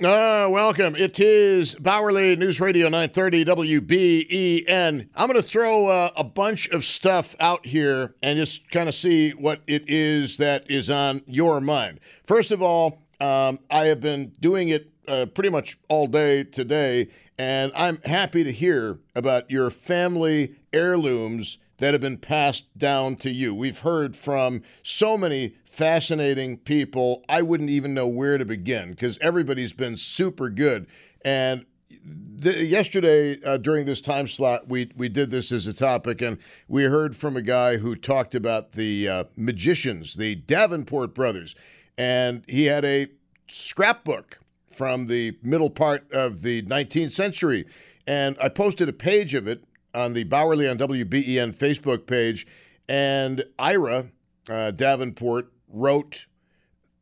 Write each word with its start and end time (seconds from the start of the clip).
Uh, 0.00 0.46
welcome. 0.48 0.94
It 0.94 1.18
is 1.18 1.74
Bauerle 1.74 2.38
News 2.38 2.60
Radio 2.60 2.84
930 2.84 3.44
WBEN. 3.46 5.08
I'm 5.16 5.26
going 5.26 5.42
to 5.42 5.42
throw 5.42 5.88
uh, 5.88 6.10
a 6.14 6.22
bunch 6.22 6.68
of 6.68 6.84
stuff 6.84 7.34
out 7.40 7.66
here 7.66 8.14
and 8.22 8.38
just 8.38 8.70
kind 8.70 8.88
of 8.88 8.94
see 8.94 9.30
what 9.30 9.60
it 9.66 9.82
is 9.88 10.36
that 10.36 10.70
is 10.70 10.88
on 10.88 11.22
your 11.26 11.60
mind. 11.60 11.98
First 12.22 12.52
of 12.52 12.62
all, 12.62 13.02
um, 13.20 13.58
I 13.72 13.86
have 13.86 14.00
been 14.00 14.28
doing 14.38 14.68
it 14.68 14.92
uh, 15.08 15.26
pretty 15.26 15.50
much 15.50 15.76
all 15.88 16.06
day 16.06 16.44
today, 16.44 17.08
and 17.36 17.72
I'm 17.74 18.00
happy 18.04 18.44
to 18.44 18.52
hear 18.52 19.00
about 19.16 19.50
your 19.50 19.68
family 19.68 20.54
heirlooms 20.72 21.58
that 21.78 21.92
have 21.92 22.00
been 22.00 22.18
passed 22.18 22.66
down 22.78 23.16
to 23.16 23.32
you. 23.32 23.52
We've 23.52 23.80
heard 23.80 24.14
from 24.14 24.62
so 24.84 25.18
many 25.18 25.56
fascinating 25.78 26.58
people. 26.58 27.22
I 27.28 27.40
wouldn't 27.40 27.70
even 27.70 27.94
know 27.94 28.08
where 28.08 28.36
to 28.36 28.44
begin 28.44 28.90
because 28.90 29.16
everybody's 29.20 29.72
been 29.72 29.96
super 29.96 30.50
good. 30.50 30.88
And 31.24 31.66
the, 31.88 32.64
yesterday 32.64 33.40
uh, 33.44 33.58
during 33.58 33.86
this 33.86 34.00
time 34.00 34.26
slot, 34.26 34.68
we 34.68 34.90
we 34.96 35.08
did 35.08 35.30
this 35.30 35.52
as 35.52 35.68
a 35.68 35.72
topic, 35.72 36.20
and 36.20 36.38
we 36.66 36.82
heard 36.84 37.16
from 37.16 37.36
a 37.36 37.42
guy 37.42 37.76
who 37.76 37.94
talked 37.94 38.34
about 38.34 38.72
the 38.72 39.08
uh, 39.08 39.24
magicians, 39.36 40.14
the 40.14 40.34
Davenport 40.34 41.14
brothers, 41.14 41.54
and 41.96 42.42
he 42.48 42.64
had 42.64 42.84
a 42.84 43.06
scrapbook 43.46 44.40
from 44.68 45.06
the 45.06 45.38
middle 45.44 45.70
part 45.70 46.10
of 46.12 46.42
the 46.42 46.62
19th 46.62 47.12
century, 47.12 47.66
and 48.04 48.36
I 48.42 48.48
posted 48.48 48.88
a 48.88 48.92
page 48.92 49.32
of 49.34 49.46
it 49.46 49.62
on 49.94 50.12
the 50.12 50.24
Bauerle 50.24 50.68
on 50.68 50.76
WBEN 50.76 51.54
Facebook 51.56 52.06
page, 52.08 52.48
and 52.88 53.44
Ira 53.60 54.08
uh, 54.48 54.72
Davenport 54.72 55.52
wrote 55.68 56.26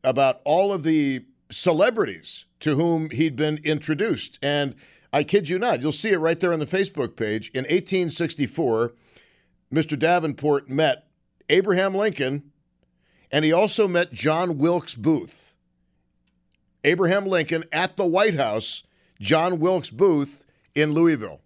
about 0.02 0.40
all 0.44 0.72
of 0.72 0.82
the 0.82 1.24
celebrities 1.50 2.46
to 2.60 2.76
whom 2.76 3.10
he'd 3.10 3.36
been 3.36 3.58
introduced. 3.64 4.38
And 4.42 4.74
I 5.12 5.22
kid 5.22 5.48
you 5.48 5.58
not, 5.58 5.80
you'll 5.80 5.92
see 5.92 6.10
it 6.10 6.18
right 6.18 6.38
there 6.38 6.52
on 6.52 6.58
the 6.58 6.66
Facebook 6.66 7.16
page. 7.16 7.50
In 7.54 7.64
1864, 7.64 8.92
Mr. 9.72 9.98
Davenport 9.98 10.68
met 10.68 11.06
Abraham 11.48 11.94
Lincoln 11.94 12.50
and 13.30 13.44
he 13.44 13.52
also 13.52 13.88
met 13.88 14.12
John 14.12 14.58
Wilkes 14.58 14.94
Booth. 14.94 15.54
Abraham 16.84 17.26
Lincoln 17.26 17.64
at 17.72 17.96
the 17.96 18.06
White 18.06 18.36
House, 18.36 18.84
John 19.20 19.58
Wilkes 19.58 19.90
Booth 19.90 20.46
in 20.74 20.92
Louisville. 20.92 21.40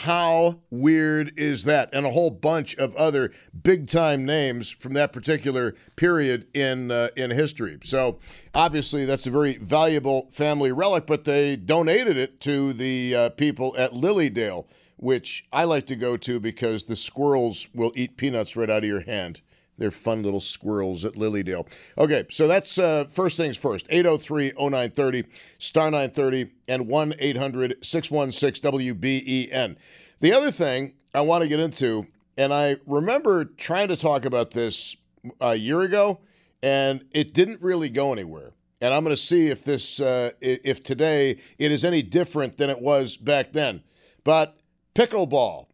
How 0.00 0.60
weird 0.70 1.34
is 1.36 1.64
that? 1.64 1.90
And 1.92 2.06
a 2.06 2.10
whole 2.10 2.30
bunch 2.30 2.74
of 2.76 2.96
other 2.96 3.32
big 3.62 3.86
time 3.86 4.24
names 4.24 4.70
from 4.70 4.94
that 4.94 5.12
particular 5.12 5.74
period 5.94 6.46
in 6.54 6.90
uh, 6.90 7.08
in 7.16 7.30
history. 7.30 7.78
So 7.84 8.18
obviously 8.54 9.04
that's 9.04 9.26
a 9.26 9.30
very 9.30 9.58
valuable 9.58 10.28
family 10.30 10.72
relic, 10.72 11.06
but 11.06 11.24
they 11.24 11.54
donated 11.54 12.16
it 12.16 12.40
to 12.40 12.72
the 12.72 13.14
uh, 13.14 13.28
people 13.30 13.74
at 13.76 13.92
Lilydale, 13.92 14.64
which 14.96 15.44
I 15.52 15.64
like 15.64 15.84
to 15.88 15.96
go 15.96 16.16
to 16.16 16.40
because 16.40 16.84
the 16.84 16.96
squirrels 16.96 17.68
will 17.74 17.92
eat 17.94 18.16
peanuts 18.16 18.56
right 18.56 18.70
out 18.70 18.84
of 18.84 18.88
your 18.88 19.02
hand. 19.02 19.42
They're 19.80 19.90
fun 19.90 20.22
little 20.22 20.42
squirrels 20.42 21.06
at 21.06 21.14
Lilydale. 21.14 21.66
Okay, 21.96 22.26
so 22.28 22.46
that's 22.46 22.78
uh, 22.78 23.06
first 23.08 23.38
things 23.38 23.56
first 23.56 23.86
803 23.88 24.52
0930, 24.58 25.24
star 25.58 25.90
930, 25.90 26.50
and 26.68 26.86
1 26.86 27.14
800 27.18 27.78
616 27.80 28.70
WBEN. 28.72 29.76
The 30.20 30.34
other 30.34 30.50
thing 30.50 30.92
I 31.14 31.22
want 31.22 31.42
to 31.42 31.48
get 31.48 31.60
into, 31.60 32.06
and 32.36 32.52
I 32.52 32.76
remember 32.86 33.46
trying 33.46 33.88
to 33.88 33.96
talk 33.96 34.26
about 34.26 34.50
this 34.50 34.98
a 35.40 35.54
year 35.54 35.80
ago, 35.80 36.20
and 36.62 37.02
it 37.10 37.32
didn't 37.32 37.62
really 37.62 37.88
go 37.88 38.12
anywhere. 38.12 38.52
And 38.82 38.92
I'm 38.92 39.02
going 39.02 39.16
to 39.16 39.22
see 39.22 39.48
if 39.48 39.64
this, 39.64 39.98
uh, 39.98 40.32
if 40.42 40.82
today 40.82 41.38
it 41.58 41.72
is 41.72 41.86
any 41.86 42.02
different 42.02 42.58
than 42.58 42.68
it 42.68 42.82
was 42.82 43.16
back 43.16 43.52
then. 43.52 43.82
But 44.24 44.58
pickleball, 44.94 45.68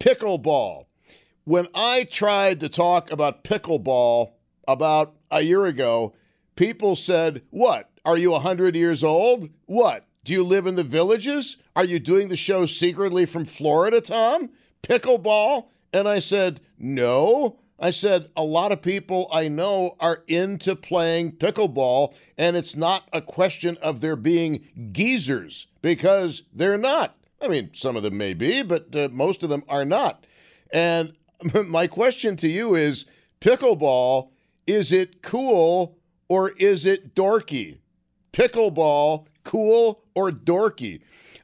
pickleball 0.00 0.86
when 1.44 1.66
I 1.74 2.04
tried 2.04 2.60
to 2.60 2.68
talk 2.68 3.10
about 3.10 3.44
pickleball 3.44 4.32
about 4.66 5.14
a 5.30 5.42
year 5.42 5.66
ago, 5.66 6.14
people 6.56 6.96
said, 6.96 7.42
What? 7.50 7.90
Are 8.04 8.16
you 8.16 8.32
100 8.32 8.74
years 8.74 9.04
old? 9.04 9.48
What? 9.66 10.06
Do 10.24 10.32
you 10.32 10.44
live 10.44 10.66
in 10.66 10.76
the 10.76 10.82
villages? 10.84 11.56
Are 11.74 11.84
you 11.84 11.98
doing 11.98 12.28
the 12.28 12.36
show 12.36 12.66
secretly 12.66 13.26
from 13.26 13.44
Florida, 13.44 14.00
Tom? 14.00 14.50
Pickleball? 14.82 15.66
And 15.92 16.08
I 16.08 16.18
said, 16.18 16.60
No. 16.78 17.58
I 17.78 17.90
said, 17.90 18.30
a 18.36 18.44
lot 18.44 18.70
of 18.70 18.80
people 18.80 19.28
I 19.32 19.48
know 19.48 19.96
are 19.98 20.22
into 20.28 20.76
playing 20.76 21.32
pickleball, 21.32 22.14
and 22.38 22.56
it's 22.56 22.76
not 22.76 23.08
a 23.12 23.20
question 23.20 23.76
of 23.82 24.00
there 24.00 24.14
being 24.14 24.68
geezers 24.92 25.66
because 25.80 26.44
they're 26.54 26.78
not. 26.78 27.16
I 27.40 27.48
mean, 27.48 27.70
some 27.72 27.96
of 27.96 28.04
them 28.04 28.16
may 28.16 28.34
be, 28.34 28.62
but 28.62 28.94
uh, 28.94 29.08
most 29.10 29.42
of 29.42 29.48
them 29.48 29.64
are 29.68 29.84
not. 29.84 30.24
And 30.72 31.14
my 31.66 31.86
question 31.86 32.36
to 32.36 32.48
you 32.48 32.74
is 32.74 33.06
pickleball, 33.40 34.30
is 34.66 34.92
it 34.92 35.22
cool 35.22 35.98
or 36.28 36.50
is 36.50 36.86
it 36.86 37.14
dorky? 37.14 37.78
Pickleball, 38.32 39.26
cool 39.44 40.02
or 40.14 40.30
dorky? 40.30 41.02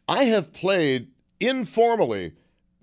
I 0.09 0.25
have 0.25 0.53
played 0.53 1.09
informally 1.41 2.33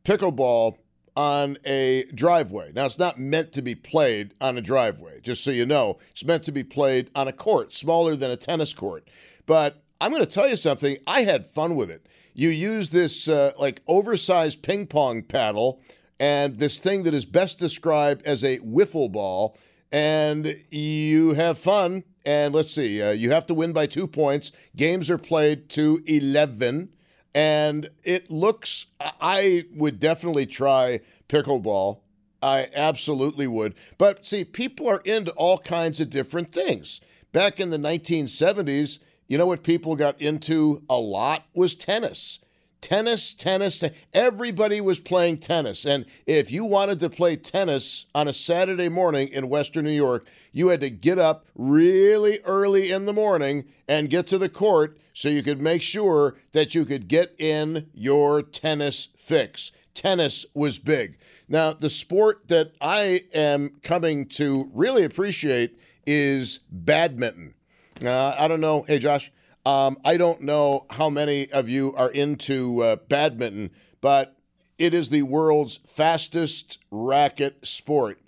pickleball 0.03 0.77
on 1.15 1.57
a 1.65 2.03
driveway. 2.13 2.71
Now, 2.75 2.85
it's 2.85 2.99
not 2.99 3.19
meant 3.19 3.53
to 3.53 3.61
be 3.61 3.73
played 3.73 4.33
on 4.41 4.57
a 4.57 4.61
driveway, 4.61 5.21
just 5.21 5.43
so 5.43 5.51
you 5.51 5.65
know. 5.65 5.97
It's 6.11 6.25
meant 6.25 6.43
to 6.43 6.51
be 6.51 6.63
played 6.63 7.09
on 7.15 7.27
a 7.27 7.33
court, 7.33 7.73
smaller 7.73 8.15
than 8.15 8.29
a 8.29 8.35
tennis 8.35 8.73
court. 8.73 9.07
But 9.45 9.81
I'm 10.01 10.11
going 10.11 10.23
to 10.23 10.29
tell 10.29 10.49
you 10.49 10.57
something. 10.57 10.97
I 11.07 11.21
had 11.21 11.45
fun 11.45 11.75
with 11.75 11.89
it. 11.89 12.05
You 12.33 12.49
use 12.49 12.89
this 12.89 13.29
uh, 13.29 13.53
like 13.57 13.81
oversized 13.87 14.61
ping 14.61 14.87
pong 14.87 15.23
paddle 15.23 15.81
and 16.19 16.55
this 16.55 16.79
thing 16.79 17.03
that 17.03 17.13
is 17.13 17.25
best 17.25 17.59
described 17.59 18.25
as 18.25 18.43
a 18.43 18.59
wiffle 18.59 19.11
ball. 19.11 19.57
And 19.91 20.57
you 20.71 21.33
have 21.33 21.57
fun. 21.57 22.03
And 22.25 22.55
let's 22.55 22.71
see, 22.71 23.01
uh, 23.01 23.11
you 23.11 23.31
have 23.31 23.45
to 23.47 23.53
win 23.53 23.71
by 23.71 23.85
two 23.85 24.07
points. 24.07 24.51
Games 24.75 25.09
are 25.09 25.17
played 25.17 25.69
to 25.69 26.01
11. 26.07 26.89
And 27.35 27.89
it 28.03 28.31
looks, 28.31 28.87
I 28.99 29.65
would 29.73 29.99
definitely 29.99 30.45
try 30.45 31.01
pickleball. 31.27 31.99
I 32.41 32.69
absolutely 32.73 33.47
would. 33.47 33.75
But 33.97 34.25
see, 34.25 34.43
people 34.43 34.87
are 34.87 35.01
into 35.05 35.31
all 35.31 35.57
kinds 35.57 35.99
of 35.99 36.09
different 36.09 36.51
things. 36.51 37.01
Back 37.31 37.59
in 37.59 37.69
the 37.69 37.77
1970s, 37.77 38.99
you 39.27 39.37
know 39.37 39.45
what 39.45 39.63
people 39.63 39.95
got 39.95 40.19
into 40.21 40.83
a 40.89 40.97
lot 40.97 41.45
was 41.53 41.75
tennis 41.75 42.39
tennis, 42.85 43.33
tennis. 43.33 43.83
Everybody 44.13 44.79
was 44.79 44.99
playing 44.99 45.39
tennis. 45.39 45.85
And 45.85 46.05
if 46.27 46.51
you 46.51 46.63
wanted 46.65 46.99
to 46.99 47.09
play 47.09 47.35
tennis 47.35 48.05
on 48.13 48.27
a 48.27 48.33
Saturday 48.33 48.89
morning 48.89 49.29
in 49.29 49.49
Western 49.49 49.85
New 49.85 49.91
York, 49.91 50.27
you 50.51 50.67
had 50.67 50.81
to 50.81 50.91
get 50.91 51.17
up 51.17 51.47
really 51.55 52.37
early 52.45 52.91
in 52.91 53.07
the 53.07 53.13
morning 53.13 53.65
and 53.87 54.07
get 54.07 54.27
to 54.27 54.37
the 54.37 54.49
court 54.49 54.99
so 55.15 55.29
you 55.29 55.41
could 55.41 55.59
make 55.59 55.81
sure 55.81 56.35
that 56.51 56.75
you 56.75 56.85
could 56.85 57.07
get 57.07 57.33
in 57.39 57.87
your 57.91 58.43
tennis 58.43 59.07
fix. 59.17 59.71
Tennis 59.95 60.45
was 60.53 60.77
big. 60.77 61.17
Now, 61.49 61.73
the 61.73 61.89
sport 61.89 62.49
that 62.49 62.73
I 62.79 63.21
am 63.33 63.79
coming 63.81 64.27
to 64.27 64.69
really 64.75 65.03
appreciate 65.03 65.79
is 66.05 66.59
badminton. 66.69 67.55
Uh, 67.99 68.35
I 68.37 68.47
don't 68.47 68.61
know. 68.61 68.83
Hey, 68.87 68.99
Josh, 68.99 69.31
um, 69.65 69.97
I 70.05 70.17
don't 70.17 70.41
know 70.41 70.85
how 70.91 71.09
many 71.09 71.51
of 71.51 71.67
you 71.67 71.93
are 71.95 72.09
into 72.09 72.81
uh, 72.81 72.95
badminton, 73.07 73.71
but 74.01 74.37
it 74.77 74.93
is 74.93 75.09
the 75.09 75.23
world's 75.23 75.77
fastest 75.77 76.79
racket 76.91 77.65
sport. 77.65 78.19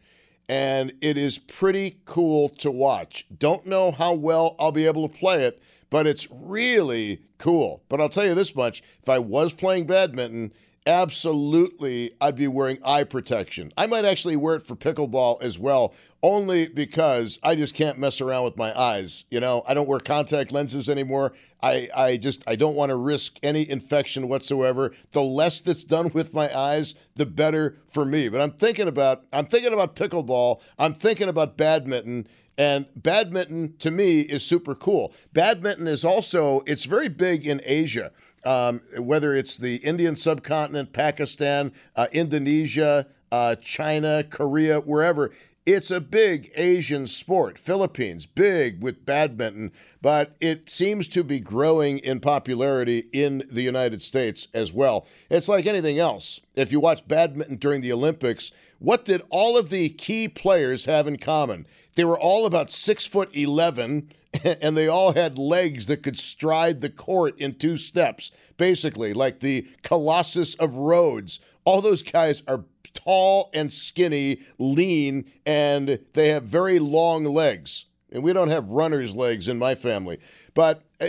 And 0.50 0.94
it 1.02 1.18
is 1.18 1.38
pretty 1.38 1.98
cool 2.06 2.48
to 2.50 2.72
watch. 2.72 3.26
Don't 3.38 3.66
know 3.66 3.92
how 3.92 4.14
well 4.14 4.56
I'll 4.58 4.72
be 4.72 4.86
able 4.86 5.08
to 5.08 5.18
play 5.18 5.44
it, 5.44 5.62
but 5.90 6.08
it's 6.08 6.28
really 6.32 7.22
cool. 7.38 7.84
But 7.90 8.00
I'll 8.00 8.10
tell 8.10 8.26
you 8.26 8.34
this 8.34 8.56
much 8.56 8.82
if 9.02 9.10
I 9.10 9.20
was 9.20 9.52
playing 9.54 9.88
badminton, 9.88 10.54
absolutely 10.88 12.12
I'd 12.22 12.38
be 12.38 12.48
wearing 12.48 12.80
eye 12.84 13.04
protection. 13.04 13.72
I 13.78 13.86
might 13.86 14.06
actually 14.06 14.38
wear 14.38 14.56
it 14.56 14.64
for 14.64 14.76
pickleball 14.76 15.42
as 15.44 15.60
well, 15.60 15.94
only 16.24 16.68
because 16.68 17.38
I 17.44 17.56
just 17.56 17.76
can't 17.76 18.00
mess 18.00 18.22
around 18.22 18.46
with 18.46 18.58
my 18.58 18.78
eyes. 18.78 19.26
You 19.30 19.42
know, 19.42 19.64
I 19.68 19.74
don't 19.74 19.88
wear 19.88 20.00
contact 20.00 20.52
lenses 20.52 20.90
anymore. 20.90 21.34
I, 21.62 21.90
I 21.94 22.18
just 22.18 22.44
I 22.48 22.56
don't 22.56 22.76
want 22.76 22.90
to 22.90 22.96
risk 22.96 23.38
any 23.44 23.70
infection 23.70 24.30
whatsoever. 24.30 24.94
The 25.12 25.22
less 25.22 25.60
that's 25.60 25.84
done 25.84 26.10
with 26.14 26.34
my 26.34 26.56
eyes, 26.58 26.96
the 27.16 27.26
better 27.26 27.78
for 27.86 28.06
me. 28.06 28.30
But 28.30 28.42
I'm 28.42 28.52
thinking 28.52 28.88
about 28.88 29.26
I'm 29.34 29.46
thinking 29.46 29.74
about 29.74 29.96
pickleball. 29.96 30.62
I'm 30.80 30.94
thinking 30.94 31.28
about 31.28 31.58
badminton. 31.58 32.28
And 32.60 32.88
badminton 32.96 33.76
to 33.78 33.92
me 33.92 34.22
is 34.22 34.44
super 34.44 34.74
cool. 34.74 35.14
Badminton 35.32 35.88
is 35.88 36.04
also 36.04 36.62
it's 36.66 36.86
very 36.86 37.08
big 37.08 37.46
in 37.46 37.62
Asia 37.64 38.12
um, 38.46 38.82
whether 38.98 39.34
it's 39.34 39.58
the 39.58 39.78
Indian 39.78 40.16
subcontinent, 40.16 40.94
Pakistan, 40.94 41.72
uh, 41.96 42.08
Indonesia, 42.12 43.08
uh, 43.32 43.56
China, 43.56 44.24
Korea, 44.24 44.80
wherever. 44.80 45.32
It's 45.66 45.92
a 45.92 46.00
big 46.00 46.50
Asian 46.56 47.08
sport. 47.08 47.60
Philippines, 47.60 48.26
big 48.26 48.82
with 48.82 49.06
badminton, 49.06 49.74
but 50.02 50.34
it 50.40 50.70
seems 50.70 51.10
to 51.10 51.26
be 51.26 51.42
growing 51.42 51.98
in 52.00 52.22
popularity 52.22 53.10
in 53.12 53.44
the 53.52 53.64
United 53.64 54.02
States 54.02 54.48
as 54.54 54.72
well. 54.72 55.06
It's 55.30 55.50
like 55.50 55.66
anything 55.66 56.00
else. 56.00 56.40
If 56.56 56.72
you 56.72 56.80
watch 56.80 57.06
badminton 57.06 57.58
during 57.58 57.82
the 57.82 57.92
Olympics, 57.92 58.54
what 58.80 59.06
did 59.06 59.22
all 59.30 59.58
of 59.58 59.70
the 59.70 59.90
key 59.90 60.28
players 60.28 60.86
have 60.86 61.08
in 61.08 61.18
common? 61.18 61.68
They 61.96 62.06
were 62.06 62.20
all 62.20 62.46
about 62.46 62.72
six 62.72 63.06
foot 63.06 63.30
11 63.34 64.12
and 64.44 64.78
they 64.78 64.88
all 64.88 65.14
had 65.14 65.38
legs 65.38 65.88
that 65.88 66.04
could 66.04 66.18
stride 66.18 66.82
the 66.82 66.90
court 66.90 67.38
in 67.40 67.56
two 67.56 67.78
steps, 67.78 68.32
basically, 68.58 69.14
like 69.14 69.40
the 69.40 69.68
Colossus 69.84 70.56
of 70.56 70.76
Rhodes. 70.76 71.40
All 71.66 71.82
those 71.82 72.04
guys 72.04 72.44
are 72.48 72.66
tall 72.94 73.50
and 73.54 73.72
skinny, 73.72 74.42
lean, 74.58 75.30
and 75.46 76.00
they 76.14 76.30
have 76.30 76.44
very 76.44 76.80
long 76.80 77.26
legs. 77.26 77.86
And 78.12 78.24
we 78.24 78.32
don't 78.32 78.50
have 78.50 78.70
runner's 78.70 79.16
legs 79.16 79.48
in 79.48 79.58
my 79.60 79.76
family. 79.76 80.20
But, 80.54 80.84
uh, 81.02 81.08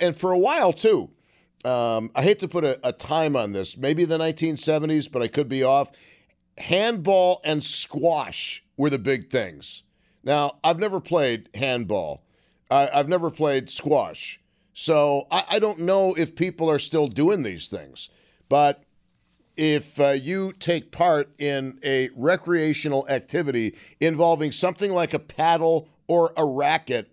and 0.00 0.16
for 0.16 0.30
a 0.30 0.38
while 0.38 0.72
too, 0.72 1.10
um, 1.64 2.10
I 2.14 2.22
hate 2.22 2.40
to 2.40 2.48
put 2.48 2.64
a, 2.64 2.78
a 2.86 2.92
time 2.92 3.34
on 3.34 3.52
this, 3.52 3.78
maybe 3.78 4.04
the 4.04 4.18
1970s, 4.18 5.10
but 5.10 5.22
I 5.22 5.28
could 5.28 5.48
be 5.48 5.62
off. 5.62 5.90
Handball 6.58 7.40
and 7.44 7.62
squash 7.62 8.64
were 8.76 8.90
the 8.90 8.98
big 8.98 9.30
things. 9.30 9.82
Now, 10.22 10.58
I've 10.64 10.78
never 10.78 11.00
played 11.00 11.48
handball, 11.54 12.24
I, 12.70 12.88
have 12.92 13.08
never 13.08 13.30
played 13.30 13.68
squash. 13.70 14.40
So 14.72 15.26
I, 15.30 15.44
I, 15.50 15.58
don't 15.58 15.80
know 15.80 16.14
if 16.14 16.34
people 16.34 16.68
are 16.68 16.80
still 16.80 17.06
doing 17.06 17.42
these 17.44 17.68
things. 17.68 18.08
But 18.48 18.82
if 19.56 20.00
uh, 20.00 20.10
you 20.10 20.52
take 20.52 20.90
part 20.90 21.30
in 21.38 21.78
a 21.84 22.10
recreational 22.16 23.06
activity 23.08 23.76
involving 24.00 24.50
something 24.50 24.92
like 24.92 25.14
a 25.14 25.18
paddle 25.18 25.88
or 26.08 26.32
a 26.36 26.44
racket, 26.44 27.12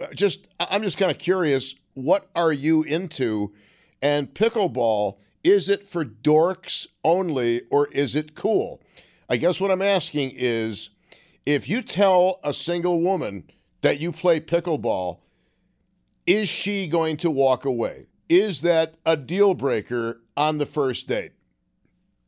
uh, 0.00 0.06
just 0.14 0.48
I'm 0.58 0.82
just 0.82 0.98
kind 0.98 1.10
of 1.10 1.18
curious, 1.18 1.76
what 1.94 2.28
are 2.34 2.52
you 2.52 2.82
into? 2.82 3.54
And 4.02 4.32
pickleball, 4.34 5.18
is 5.46 5.68
it 5.68 5.86
for 5.86 6.04
dorks 6.04 6.86
only 7.04 7.62
or 7.70 7.86
is 7.88 8.14
it 8.14 8.34
cool? 8.34 8.82
I 9.28 9.36
guess 9.36 9.60
what 9.60 9.70
I'm 9.70 9.82
asking 9.82 10.32
is 10.34 10.90
if 11.46 11.68
you 11.68 11.82
tell 11.82 12.40
a 12.42 12.52
single 12.52 13.00
woman 13.00 13.44
that 13.82 14.00
you 14.00 14.10
play 14.12 14.40
pickleball, 14.40 15.20
is 16.26 16.48
she 16.48 16.88
going 16.88 17.16
to 17.18 17.30
walk 17.30 17.64
away? 17.64 18.08
Is 18.28 18.62
that 18.62 18.96
a 19.06 19.16
deal 19.16 19.54
breaker 19.54 20.20
on 20.36 20.58
the 20.58 20.66
first 20.66 21.06
date? 21.06 21.32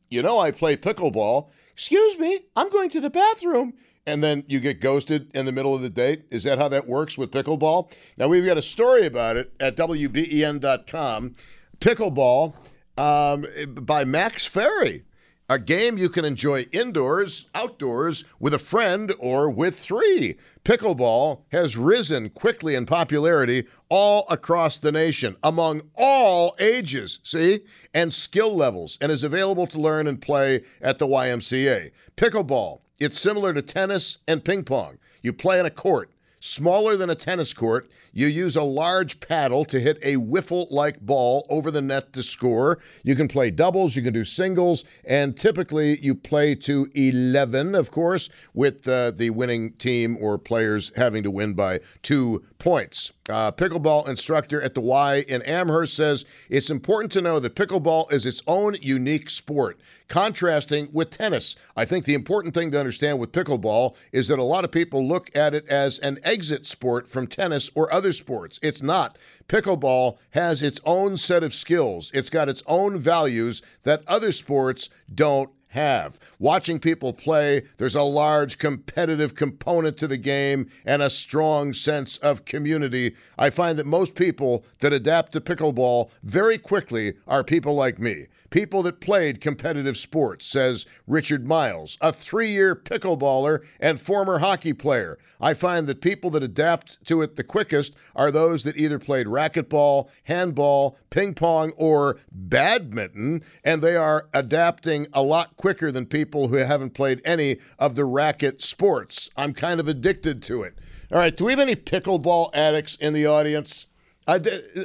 you 0.09 0.21
know, 0.21 0.39
I 0.39 0.51
play 0.51 0.75
pickleball. 0.75 1.49
Excuse 1.71 2.17
me, 2.17 2.41
I'm 2.55 2.69
going 2.69 2.89
to 2.89 2.99
the 2.99 3.09
bathroom. 3.09 3.73
And 4.05 4.23
then 4.23 4.43
you 4.47 4.59
get 4.59 4.81
ghosted 4.81 5.29
in 5.35 5.45
the 5.45 5.51
middle 5.51 5.75
of 5.75 5.81
the 5.81 5.89
date. 5.89 6.25
Is 6.31 6.43
that 6.43 6.57
how 6.57 6.67
that 6.69 6.87
works 6.87 7.17
with 7.17 7.31
pickleball? 7.31 7.91
Now, 8.17 8.27
we've 8.27 8.45
got 8.45 8.57
a 8.57 8.61
story 8.61 9.05
about 9.05 9.37
it 9.37 9.53
at 9.59 9.77
WBEN.com. 9.77 11.35
Pickleball 11.79 12.55
um, 12.99 13.45
by 13.75 14.03
Max 14.03 14.45
Ferry 14.45 15.03
a 15.51 15.57
game 15.57 15.97
you 15.97 16.09
can 16.09 16.23
enjoy 16.23 16.67
indoors, 16.71 17.49
outdoors, 17.55 18.23
with 18.39 18.53
a 18.53 18.59
friend, 18.59 19.11
or 19.17 19.49
with 19.49 19.79
three. 19.79 20.37
Pickleball 20.63 21.41
has 21.51 21.75
risen 21.75 22.29
quickly 22.29 22.75
in 22.75 22.85
popularity 22.85 23.65
all 23.89 24.27
across 24.29 24.77
the 24.77 24.91
nation, 24.91 25.35
among 25.41 25.81
all 25.95 26.55
ages, 26.59 27.17
see, 27.23 27.61
and 27.95 28.13
skill 28.13 28.55
levels, 28.55 28.99
and 29.01 29.11
is 29.11 29.23
available 29.23 29.65
to 29.65 29.81
learn 29.81 30.05
and 30.05 30.21
play 30.21 30.61
at 30.81 30.99
the 30.99 31.07
YMCA. 31.07 31.89
Pickleball, 32.15 32.81
it's 32.99 33.19
similar 33.19 33.51
to 33.51 33.63
tennis 33.63 34.19
and 34.27 34.45
ping 34.45 34.63
pong. 34.63 34.99
You 35.23 35.33
play 35.33 35.59
on 35.59 35.65
a 35.65 35.71
court 35.71 36.11
Smaller 36.41 36.95
than 36.95 37.09
a 37.09 37.15
tennis 37.15 37.53
court, 37.53 37.89
you 38.13 38.27
use 38.27 38.55
a 38.55 38.63
large 38.63 39.19
paddle 39.19 39.65
to 39.65 39.79
hit 39.79 39.99
a 40.01 40.15
wiffle 40.15 40.67
like 40.71 41.01
ball 41.01 41.45
over 41.49 41.69
the 41.69 41.81
net 41.81 42.13
to 42.13 42.23
score. 42.23 42.79
You 43.03 43.15
can 43.15 43.27
play 43.27 43.51
doubles, 43.51 43.97
you 43.97 44.01
can 44.01 44.13
do 44.13 44.23
singles, 44.23 44.85
and 45.03 45.35
typically 45.35 45.99
you 45.99 46.15
play 46.15 46.55
to 46.55 46.89
11, 46.95 47.75
of 47.75 47.91
course, 47.91 48.29
with 48.53 48.87
uh, 48.87 49.11
the 49.11 49.31
winning 49.31 49.73
team 49.73 50.17
or 50.19 50.37
players 50.37 50.93
having 50.95 51.23
to 51.23 51.31
win 51.31 51.55
by 51.55 51.81
two 52.01 52.45
points. 52.57 53.11
Uh, 53.29 53.51
pickleball 53.51 54.07
instructor 54.07 54.61
at 54.61 54.73
the 54.73 54.81
Y 54.81 55.23
in 55.27 55.41
Amherst 55.43 55.93
says 55.93 56.25
it's 56.49 56.69
important 56.69 57.11
to 57.11 57.21
know 57.21 57.39
that 57.39 57.55
pickleball 57.55 58.11
is 58.11 58.25
its 58.25 58.41
own 58.47 58.75
unique 58.81 59.29
sport, 59.29 59.79
contrasting 60.07 60.89
with 60.91 61.11
tennis. 61.11 61.55
I 61.75 61.85
think 61.85 62.05
the 62.05 62.15
important 62.15 62.53
thing 62.53 62.71
to 62.71 62.79
understand 62.79 63.19
with 63.19 63.31
pickleball 63.31 63.95
is 64.11 64.29
that 64.29 64.39
a 64.39 64.43
lot 64.43 64.63
of 64.65 64.71
people 64.71 65.07
look 65.07 65.29
at 65.35 65.53
it 65.53 65.67
as 65.67 65.99
an 65.99 66.17
exit 66.23 66.65
sport 66.65 67.07
from 67.07 67.27
tennis 67.27 67.69
or 67.75 67.93
other 67.93 68.11
sports. 68.11 68.59
It's 68.63 68.81
not. 68.81 69.17
Pickleball 69.47 70.17
has 70.31 70.63
its 70.63 70.79
own 70.83 71.17
set 71.17 71.43
of 71.43 71.53
skills, 71.53 72.09
it's 72.13 72.29
got 72.29 72.49
its 72.49 72.63
own 72.65 72.97
values 72.97 73.61
that 73.83 74.03
other 74.07 74.31
sports 74.31 74.89
don't 75.13 75.51
have. 75.69 76.19
Watching 76.39 76.79
people 76.79 77.13
play, 77.13 77.63
there's 77.77 77.95
a 77.95 78.03
large 78.03 78.57
competitive 78.57 79.35
component 79.35 79.97
to 79.97 80.07
the 80.07 80.17
game 80.17 80.69
and 80.85 81.01
a 81.01 81.09
strong 81.09 81.73
sense 81.73 82.17
of 82.17 82.45
community. 82.45 83.15
I 83.37 83.49
find 83.49 83.77
that 83.79 83.85
most 83.85 84.15
people 84.15 84.65
that 84.79 84.93
adapt 84.93 85.31
to 85.33 85.41
pickleball 85.41 86.11
very 86.23 86.57
quickly 86.57 87.13
are 87.27 87.43
people 87.43 87.75
like 87.75 87.99
me 87.99 88.27
people 88.49 88.83
that 88.83 88.99
played 88.99 89.41
competitive 89.41 89.97
sports, 89.97 90.45
says 90.45 90.85
Richard 91.07 91.47
Miles, 91.47 91.97
a 92.01 92.11
three 92.11 92.49
year 92.49 92.75
pickleballer 92.75 93.63
and 93.79 93.99
former 93.99 94.39
hockey 94.39 94.73
player. 94.73 95.17
I 95.39 95.53
find 95.53 95.87
that 95.87 96.01
people 96.01 96.29
that 96.31 96.43
adapt 96.43 97.03
to 97.05 97.21
it 97.21 97.35
the 97.35 97.43
quickest 97.43 97.93
are 98.15 98.31
those 98.31 98.63
that 98.63 98.77
either 98.77 98.99
played 98.99 99.27
racquetball, 99.27 100.09
handball, 100.23 100.97
ping 101.09 101.33
pong, 101.33 101.71
or 101.77 102.17
badminton, 102.31 103.43
and 103.63 103.81
they 103.81 103.95
are 103.95 104.27
adapting 104.33 105.07
a 105.13 105.21
lot 105.21 105.55
quicker 105.59 105.91
than 105.91 106.05
people 106.05 106.47
who 106.47 106.55
haven't 106.55 106.91
played 106.91 107.21
any 107.25 107.57
of 107.77 107.95
the 107.95 108.05
racket 108.05 108.61
sports. 108.61 109.29
I'm 109.35 109.53
kind 109.53 109.81
of 109.81 109.89
addicted 109.89 110.41
to 110.43 110.63
it. 110.63 110.79
All 111.11 111.17
right, 111.17 111.35
do 111.35 111.43
we 111.43 111.51
have 111.51 111.59
any 111.59 111.75
pickleball 111.75 112.49
addicts 112.53 112.95
in 112.95 113.11
the 113.11 113.25
audience? 113.25 113.87
I, 114.25 114.39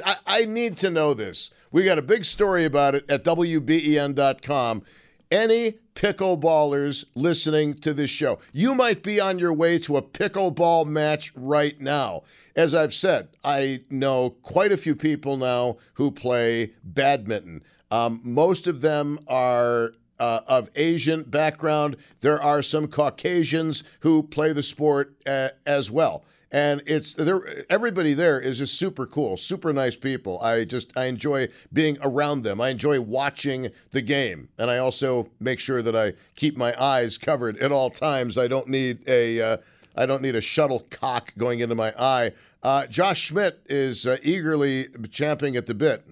I, 0.05 0.15
I 0.27 0.45
need 0.45 0.75
to 0.79 0.89
know 0.89 1.13
this. 1.13 1.49
We 1.71 1.85
got 1.85 1.97
a 1.97 2.03
big 2.03 2.25
story 2.25 2.65
about 2.65 2.93
it 2.93 3.09
at 3.09 3.23
WBEN.com. 3.23 4.83
Any 5.31 5.79
pickleballers 5.95 7.05
listening 7.15 7.75
to 7.75 7.93
this 7.93 8.09
show, 8.09 8.39
you 8.51 8.75
might 8.75 9.01
be 9.01 9.17
on 9.17 9.39
your 9.39 9.53
way 9.53 9.79
to 9.79 9.95
a 9.95 10.01
pickleball 10.01 10.87
match 10.87 11.31
right 11.37 11.79
now. 11.79 12.23
As 12.53 12.75
I've 12.75 12.93
said, 12.93 13.29
I 13.45 13.83
know 13.89 14.31
quite 14.41 14.73
a 14.73 14.77
few 14.77 14.95
people 14.95 15.37
now 15.37 15.77
who 15.93 16.11
play 16.11 16.73
badminton. 16.83 17.63
Um, 17.89 18.19
most 18.23 18.67
of 18.67 18.81
them 18.81 19.19
are 19.27 19.93
uh, 20.19 20.41
of 20.47 20.69
Asian 20.75 21.23
background. 21.23 21.97
There 22.21 22.41
are 22.41 22.61
some 22.63 22.87
Caucasians 22.87 23.83
who 24.01 24.23
play 24.23 24.53
the 24.53 24.63
sport 24.63 25.15
uh, 25.25 25.49
as 25.65 25.89
well 25.89 26.23
and 26.55 26.81
it's 26.85 27.15
there. 27.15 27.65
Everybody 27.69 28.13
there 28.13 28.39
is 28.39 28.59
just 28.59 28.79
super 28.79 29.05
cool, 29.05 29.35
super 29.35 29.73
nice 29.73 29.97
people. 29.97 30.39
I 30.39 30.63
just 30.63 30.95
I 30.97 31.05
enjoy 31.05 31.49
being 31.73 31.97
around 32.01 32.43
them. 32.43 32.61
I 32.61 32.69
enjoy 32.69 33.01
watching 33.01 33.71
the 33.91 34.01
game, 34.01 34.47
and 34.57 34.71
I 34.71 34.77
also 34.77 35.29
make 35.37 35.59
sure 35.59 35.81
that 35.81 35.95
I 35.97 36.13
keep 36.35 36.55
my 36.55 36.73
eyes 36.81 37.17
covered 37.17 37.57
at 37.57 37.73
all 37.73 37.89
times. 37.89 38.37
I 38.37 38.47
don't 38.47 38.69
need 38.69 39.03
a 39.05 39.41
uh, 39.41 39.57
I 39.97 40.05
don't 40.05 40.21
need 40.21 40.35
a 40.35 40.41
shuttlecock 40.41 41.35
going 41.37 41.59
into 41.59 41.75
my 41.75 41.93
eye. 41.99 42.31
Uh, 42.63 42.87
Josh 42.87 43.19
Schmidt 43.19 43.61
is 43.67 44.07
uh, 44.07 44.17
eagerly 44.23 44.87
champing 45.11 45.57
at 45.57 45.65
the 45.65 45.73
bit. 45.73 46.07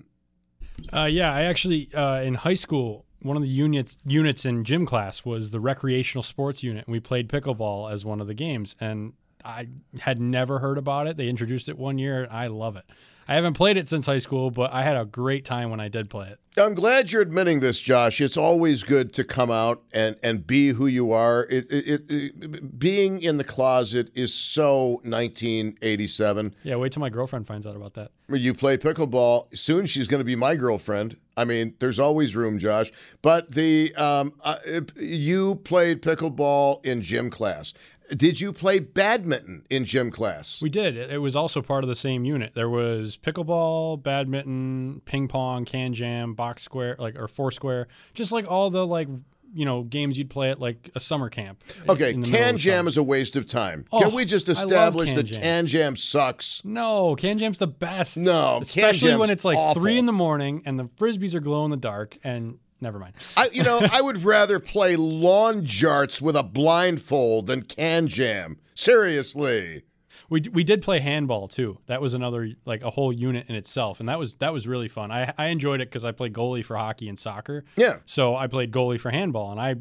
Uh, 0.91 1.05
yeah, 1.05 1.33
I 1.33 1.43
actually 1.43 1.89
uh, 1.93 2.21
in 2.21 2.33
high 2.33 2.53
school 2.53 3.05
one 3.23 3.37
of 3.37 3.43
the 3.43 3.49
units 3.49 3.97
units 4.05 4.45
in 4.45 4.63
gym 4.63 4.85
class 4.85 5.25
was 5.25 5.51
the 5.51 5.59
recreational 5.59 6.23
sports 6.23 6.63
unit. 6.63 6.87
We 6.87 6.99
played 6.99 7.29
pickleball 7.29 7.91
as 7.91 8.05
one 8.05 8.21
of 8.21 8.27
the 8.27 8.33
games, 8.33 8.75
and 8.79 9.13
I 9.43 9.69
had 9.99 10.19
never 10.19 10.59
heard 10.59 10.77
about 10.77 11.07
it. 11.07 11.17
They 11.17 11.27
introduced 11.27 11.69
it 11.69 11.77
one 11.77 11.97
year. 11.97 12.23
and 12.23 12.31
I 12.31 12.47
love 12.47 12.75
it. 12.75 12.85
I 13.27 13.35
haven't 13.35 13.53
played 13.53 13.77
it 13.77 13.87
since 13.87 14.05
high 14.05 14.17
school, 14.17 14.51
but 14.51 14.73
I 14.73 14.83
had 14.83 14.97
a 14.97 15.05
great 15.05 15.45
time 15.45 15.69
when 15.69 15.79
I 15.79 15.87
did 15.87 16.09
play 16.09 16.27
it. 16.27 16.39
I'm 16.55 16.75
glad 16.75 17.11
you're 17.11 17.21
admitting 17.23 17.61
this, 17.61 17.79
Josh. 17.79 18.21
It's 18.21 18.37
always 18.37 18.83
good 18.83 19.11
to 19.13 19.23
come 19.23 19.49
out 19.49 19.81
and, 19.91 20.17
and 20.21 20.45
be 20.45 20.69
who 20.69 20.85
you 20.85 21.11
are. 21.11 21.47
It, 21.49 21.65
it, 21.71 22.03
it, 22.09 22.77
being 22.77 23.21
in 23.21 23.37
the 23.37 23.43
closet 23.43 24.11
is 24.13 24.33
so 24.33 25.01
1987. 25.03 26.53
Yeah, 26.63 26.75
wait 26.75 26.91
till 26.91 26.99
my 26.99 27.09
girlfriend 27.09 27.47
finds 27.47 27.65
out 27.65 27.75
about 27.75 27.95
that. 27.95 28.11
You 28.29 28.53
play 28.53 28.77
pickleball. 28.77 29.57
Soon 29.57 29.87
she's 29.87 30.07
going 30.07 30.19
to 30.19 30.25
be 30.25 30.35
my 30.35 30.55
girlfriend. 30.55 31.17
I 31.35 31.45
mean, 31.45 31.73
there's 31.79 31.97
always 31.97 32.35
room, 32.35 32.59
Josh. 32.59 32.91
But 33.23 33.51
the 33.51 33.93
um, 33.95 34.33
uh, 34.41 34.57
you 34.95 35.55
played 35.55 36.01
pickleball 36.03 36.85
in 36.85 37.01
gym 37.01 37.31
class. 37.31 37.73
Did 38.09 38.41
you 38.41 38.51
play 38.53 38.79
badminton 38.79 39.65
in 39.69 39.85
gym 39.85 40.11
class? 40.11 40.61
We 40.61 40.69
did. 40.69 40.97
It 40.97 41.21
was 41.21 41.35
also 41.35 41.61
part 41.61 41.83
of 41.83 41.87
the 41.87 41.95
same 41.95 42.25
unit. 42.25 42.53
There 42.53 42.69
was 42.69 43.17
pickleball, 43.17 44.03
badminton, 44.03 45.01
ping 45.05 45.27
pong, 45.27 45.65
Kan 45.65 45.93
Jam, 45.93 46.33
box 46.33 46.63
square, 46.63 46.95
like 46.99 47.15
or 47.17 47.27
four 47.27 47.51
square, 47.51 47.87
just 48.13 48.31
like 48.31 48.49
all 48.49 48.69
the 48.69 48.85
like 48.85 49.07
you 49.55 49.65
know 49.65 49.83
games 49.83 50.17
you'd 50.17 50.29
play 50.29 50.49
at 50.49 50.59
like 50.59 50.89
a 50.95 50.99
summer 50.99 51.29
camp. 51.29 51.63
Okay, 51.87 52.13
in 52.13 52.21
the 52.21 52.27
middle 52.27 52.45
Kan 52.45 52.57
Jam 52.57 52.87
is 52.87 52.97
a 52.97 53.03
waste 53.03 53.35
of 53.35 53.47
time. 53.47 53.85
Oh, 53.91 54.01
Can 54.01 54.13
we 54.13 54.25
just 54.25 54.49
establish 54.49 55.09
Can 55.09 55.15
that 55.15 55.23
Jam. 55.23 55.41
Kan 55.41 55.67
Jam 55.67 55.95
sucks? 55.95 56.63
No, 56.65 57.15
Kan 57.15 57.37
Jam's 57.37 57.59
the 57.59 57.67
best. 57.67 58.17
No, 58.17 58.59
especially 58.61 59.15
when 59.15 59.29
it's 59.29 59.45
like 59.45 59.57
awful. 59.57 59.81
three 59.81 59.97
in 59.97 60.05
the 60.07 60.13
morning 60.13 60.61
and 60.65 60.77
the 60.77 60.85
frisbees 60.85 61.33
are 61.33 61.39
glow 61.39 61.65
in 61.65 61.71
the 61.71 61.77
dark. 61.77 62.17
And 62.23 62.57
never 62.83 62.99
mind. 62.99 63.15
I, 63.35 63.49
you 63.51 63.63
know, 63.63 63.79
I 63.91 64.01
would 64.01 64.23
rather 64.23 64.59
play 64.59 64.95
lawn 64.95 65.63
jarts 65.63 66.21
with 66.21 66.35
a 66.35 66.43
blindfold 66.43 67.47
than 67.47 67.63
Kan 67.63 68.07
Jam. 68.07 68.59
Seriously. 68.75 69.83
We 70.29 70.41
we 70.51 70.63
did 70.63 70.81
play 70.81 70.99
handball 70.99 71.47
too. 71.47 71.79
That 71.87 72.01
was 72.01 72.13
another 72.13 72.51
like 72.65 72.83
a 72.83 72.89
whole 72.89 73.11
unit 73.11 73.47
in 73.49 73.55
itself, 73.55 73.99
and 73.99 74.07
that 74.09 74.19
was 74.19 74.35
that 74.35 74.53
was 74.53 74.67
really 74.67 74.87
fun. 74.87 75.11
I 75.11 75.33
I 75.37 75.47
enjoyed 75.47 75.81
it 75.81 75.89
because 75.89 76.05
I 76.05 76.11
played 76.11 76.33
goalie 76.33 76.63
for 76.63 76.77
hockey 76.77 77.09
and 77.09 77.17
soccer. 77.17 77.65
Yeah. 77.75 77.97
So 78.05 78.35
I 78.35 78.47
played 78.47 78.71
goalie 78.71 78.99
for 78.99 79.11
handball, 79.11 79.51
and 79.51 79.59
I 79.59 79.75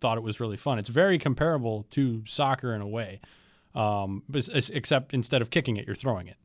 thought 0.00 0.18
it 0.18 0.22
was 0.22 0.40
really 0.40 0.56
fun. 0.56 0.78
It's 0.78 0.88
very 0.88 1.18
comparable 1.18 1.86
to 1.90 2.22
soccer 2.26 2.74
in 2.74 2.80
a 2.80 2.86
way, 2.86 3.20
um, 3.74 4.22
but 4.28 4.48
except 4.72 5.14
instead 5.14 5.42
of 5.42 5.50
kicking 5.50 5.76
it, 5.76 5.86
you're 5.86 5.96
throwing 5.96 6.26
it. 6.28 6.36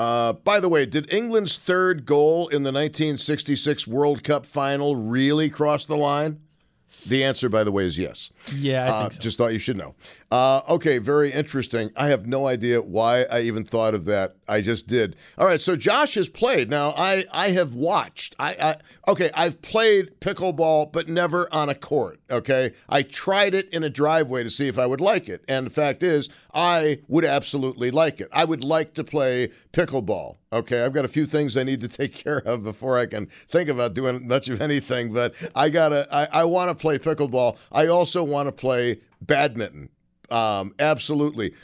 Uh, 0.00 0.32
by 0.32 0.58
the 0.58 0.68
way, 0.70 0.86
did 0.86 1.12
England's 1.12 1.58
third 1.58 2.06
goal 2.06 2.48
in 2.48 2.62
the 2.62 2.72
1966 2.72 3.86
World 3.86 4.24
Cup 4.24 4.46
final 4.46 4.96
really 4.96 5.50
cross 5.50 5.84
the 5.84 5.94
line? 5.94 6.38
The 7.06 7.24
answer, 7.24 7.48
by 7.48 7.64
the 7.64 7.72
way, 7.72 7.84
is 7.84 7.98
yes. 7.98 8.30
Yeah, 8.54 8.84
I 8.84 8.88
Uh, 8.88 9.10
so. 9.10 9.20
Just 9.20 9.38
thought 9.38 9.52
you 9.52 9.58
should 9.58 9.76
know. 9.76 9.94
Uh, 10.30 10.60
okay, 10.68 10.98
very 10.98 11.32
interesting. 11.32 11.90
I 11.96 12.08
have 12.08 12.26
no 12.26 12.46
idea 12.46 12.80
why 12.82 13.24
I 13.24 13.40
even 13.40 13.64
thought 13.64 13.94
of 13.94 14.04
that. 14.04 14.36
I 14.46 14.60
just 14.60 14.86
did. 14.86 15.16
All 15.38 15.46
right, 15.46 15.60
so 15.60 15.76
Josh 15.76 16.14
has 16.14 16.28
played. 16.28 16.70
Now 16.70 16.94
I 16.96 17.24
I 17.32 17.50
have 17.50 17.74
watched. 17.74 18.36
I, 18.38 18.56
I 18.60 19.10
okay. 19.10 19.30
I've 19.34 19.60
played 19.62 20.20
pickleball, 20.20 20.92
but 20.92 21.08
never 21.08 21.52
on 21.52 21.68
a 21.68 21.74
court. 21.74 22.20
Okay, 22.30 22.72
I 22.88 23.02
tried 23.02 23.54
it 23.54 23.68
in 23.70 23.82
a 23.82 23.90
driveway 23.90 24.44
to 24.44 24.50
see 24.50 24.68
if 24.68 24.78
I 24.78 24.86
would 24.86 25.00
like 25.00 25.28
it, 25.28 25.44
and 25.48 25.66
the 25.66 25.70
fact 25.70 26.02
is, 26.02 26.28
I 26.54 27.00
would 27.08 27.24
absolutely 27.24 27.90
like 27.90 28.20
it. 28.20 28.28
I 28.32 28.44
would 28.44 28.64
like 28.64 28.94
to 28.94 29.04
play 29.04 29.50
pickleball. 29.72 30.36
Okay, 30.52 30.84
I've 30.84 30.92
got 30.92 31.04
a 31.04 31.08
few 31.08 31.26
things 31.26 31.56
I 31.56 31.62
need 31.62 31.80
to 31.80 31.88
take 32.00 32.14
care 32.14 32.38
of 32.38 32.64
before 32.64 32.98
I 32.98 33.06
can 33.06 33.26
think 33.26 33.68
about 33.68 33.94
doing 33.94 34.26
much 34.26 34.48
of 34.48 34.60
anything, 34.60 35.12
but 35.12 35.34
I 35.54 35.68
gotta. 35.68 36.08
I, 36.10 36.40
I 36.40 36.44
want 36.44 36.70
to 36.70 36.74
play 36.74 36.98
pickleball. 36.98 37.56
I 37.70 37.86
also 37.86 38.22
want 38.22 38.48
to 38.48 38.52
play 38.52 39.00
badminton. 39.20 39.90
Um, 40.30 40.74
absolutely. 40.78 41.54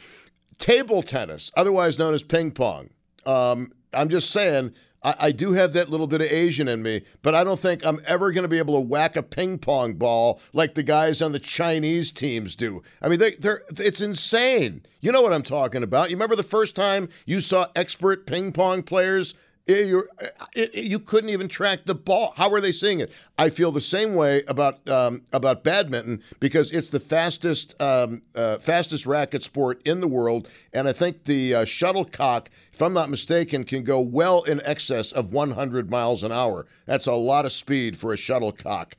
Table 0.58 1.02
tennis, 1.02 1.50
otherwise 1.56 1.98
known 1.98 2.14
as 2.14 2.22
ping 2.22 2.50
pong. 2.50 2.90
Um, 3.24 3.72
I'm 3.92 4.08
just 4.08 4.30
saying, 4.30 4.72
I, 5.02 5.14
I 5.18 5.32
do 5.32 5.52
have 5.52 5.72
that 5.72 5.88
little 5.88 6.06
bit 6.06 6.20
of 6.20 6.28
Asian 6.28 6.68
in 6.68 6.82
me, 6.82 7.02
but 7.22 7.34
I 7.34 7.44
don't 7.44 7.58
think 7.58 7.84
I'm 7.84 8.00
ever 8.06 8.32
going 8.32 8.42
to 8.42 8.48
be 8.48 8.58
able 8.58 8.74
to 8.74 8.80
whack 8.80 9.16
a 9.16 9.22
ping 9.22 9.58
pong 9.58 9.94
ball 9.94 10.40
like 10.52 10.74
the 10.74 10.82
guys 10.82 11.22
on 11.22 11.32
the 11.32 11.38
Chinese 11.38 12.10
teams 12.10 12.54
do. 12.54 12.82
I 13.00 13.08
mean, 13.08 13.18
they, 13.18 13.32
they're 13.32 13.62
it's 13.70 14.00
insane. 14.00 14.84
You 15.00 15.12
know 15.12 15.22
what 15.22 15.32
I'm 15.32 15.42
talking 15.42 15.82
about. 15.82 16.10
You 16.10 16.16
remember 16.16 16.36
the 16.36 16.42
first 16.42 16.74
time 16.74 17.08
you 17.24 17.40
saw 17.40 17.66
expert 17.76 18.26
ping 18.26 18.52
pong 18.52 18.82
players? 18.82 19.34
It- 19.66 19.88
you're- 19.88 20.06
it- 20.54 20.70
it- 20.74 20.84
you 20.84 21.00
couldn't 21.00 21.30
even 21.30 21.48
track 21.48 21.86
the 21.86 21.94
ball. 21.94 22.32
How 22.36 22.52
are 22.52 22.60
they 22.60 22.70
seeing 22.70 23.00
it? 23.00 23.10
I 23.36 23.50
feel 23.50 23.72
the 23.72 23.80
same 23.80 24.14
way 24.14 24.44
about 24.46 24.88
um, 24.88 25.22
about 25.32 25.64
badminton 25.64 26.22
because 26.38 26.70
it's 26.70 26.88
the 26.90 27.00
fastest 27.00 27.74
um, 27.82 28.22
uh, 28.36 28.58
fastest 28.58 29.06
racket 29.06 29.42
sport 29.42 29.82
in 29.84 30.00
the 30.00 30.06
world, 30.06 30.48
and 30.72 30.86
I 30.86 30.92
think 30.92 31.24
the 31.24 31.52
uh, 31.54 31.64
shuttlecock, 31.64 32.48
if 32.72 32.80
I'm 32.80 32.92
not 32.92 33.10
mistaken, 33.10 33.64
can 33.64 33.82
go 33.82 34.00
well 34.00 34.42
in 34.42 34.60
excess 34.64 35.10
of 35.10 35.32
100 35.32 35.90
miles 35.90 36.22
an 36.22 36.30
hour. 36.30 36.66
That's 36.86 37.06
a 37.06 37.14
lot 37.14 37.44
of 37.44 37.50
speed 37.50 37.98
for 37.98 38.12
a 38.12 38.16
shuttlecock. 38.16 38.94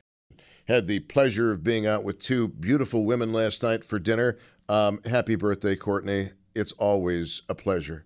Had 0.66 0.86
the 0.86 1.00
pleasure 1.00 1.50
of 1.50 1.64
being 1.64 1.86
out 1.86 2.04
with 2.04 2.18
two 2.18 2.48
beautiful 2.48 3.06
women 3.06 3.32
last 3.32 3.62
night 3.62 3.84
for 3.84 3.98
dinner. 3.98 4.36
Um, 4.68 5.00
happy 5.06 5.34
birthday, 5.34 5.76
Courtney! 5.76 6.32
It's 6.54 6.72
always 6.72 7.40
a 7.48 7.54
pleasure. 7.54 8.04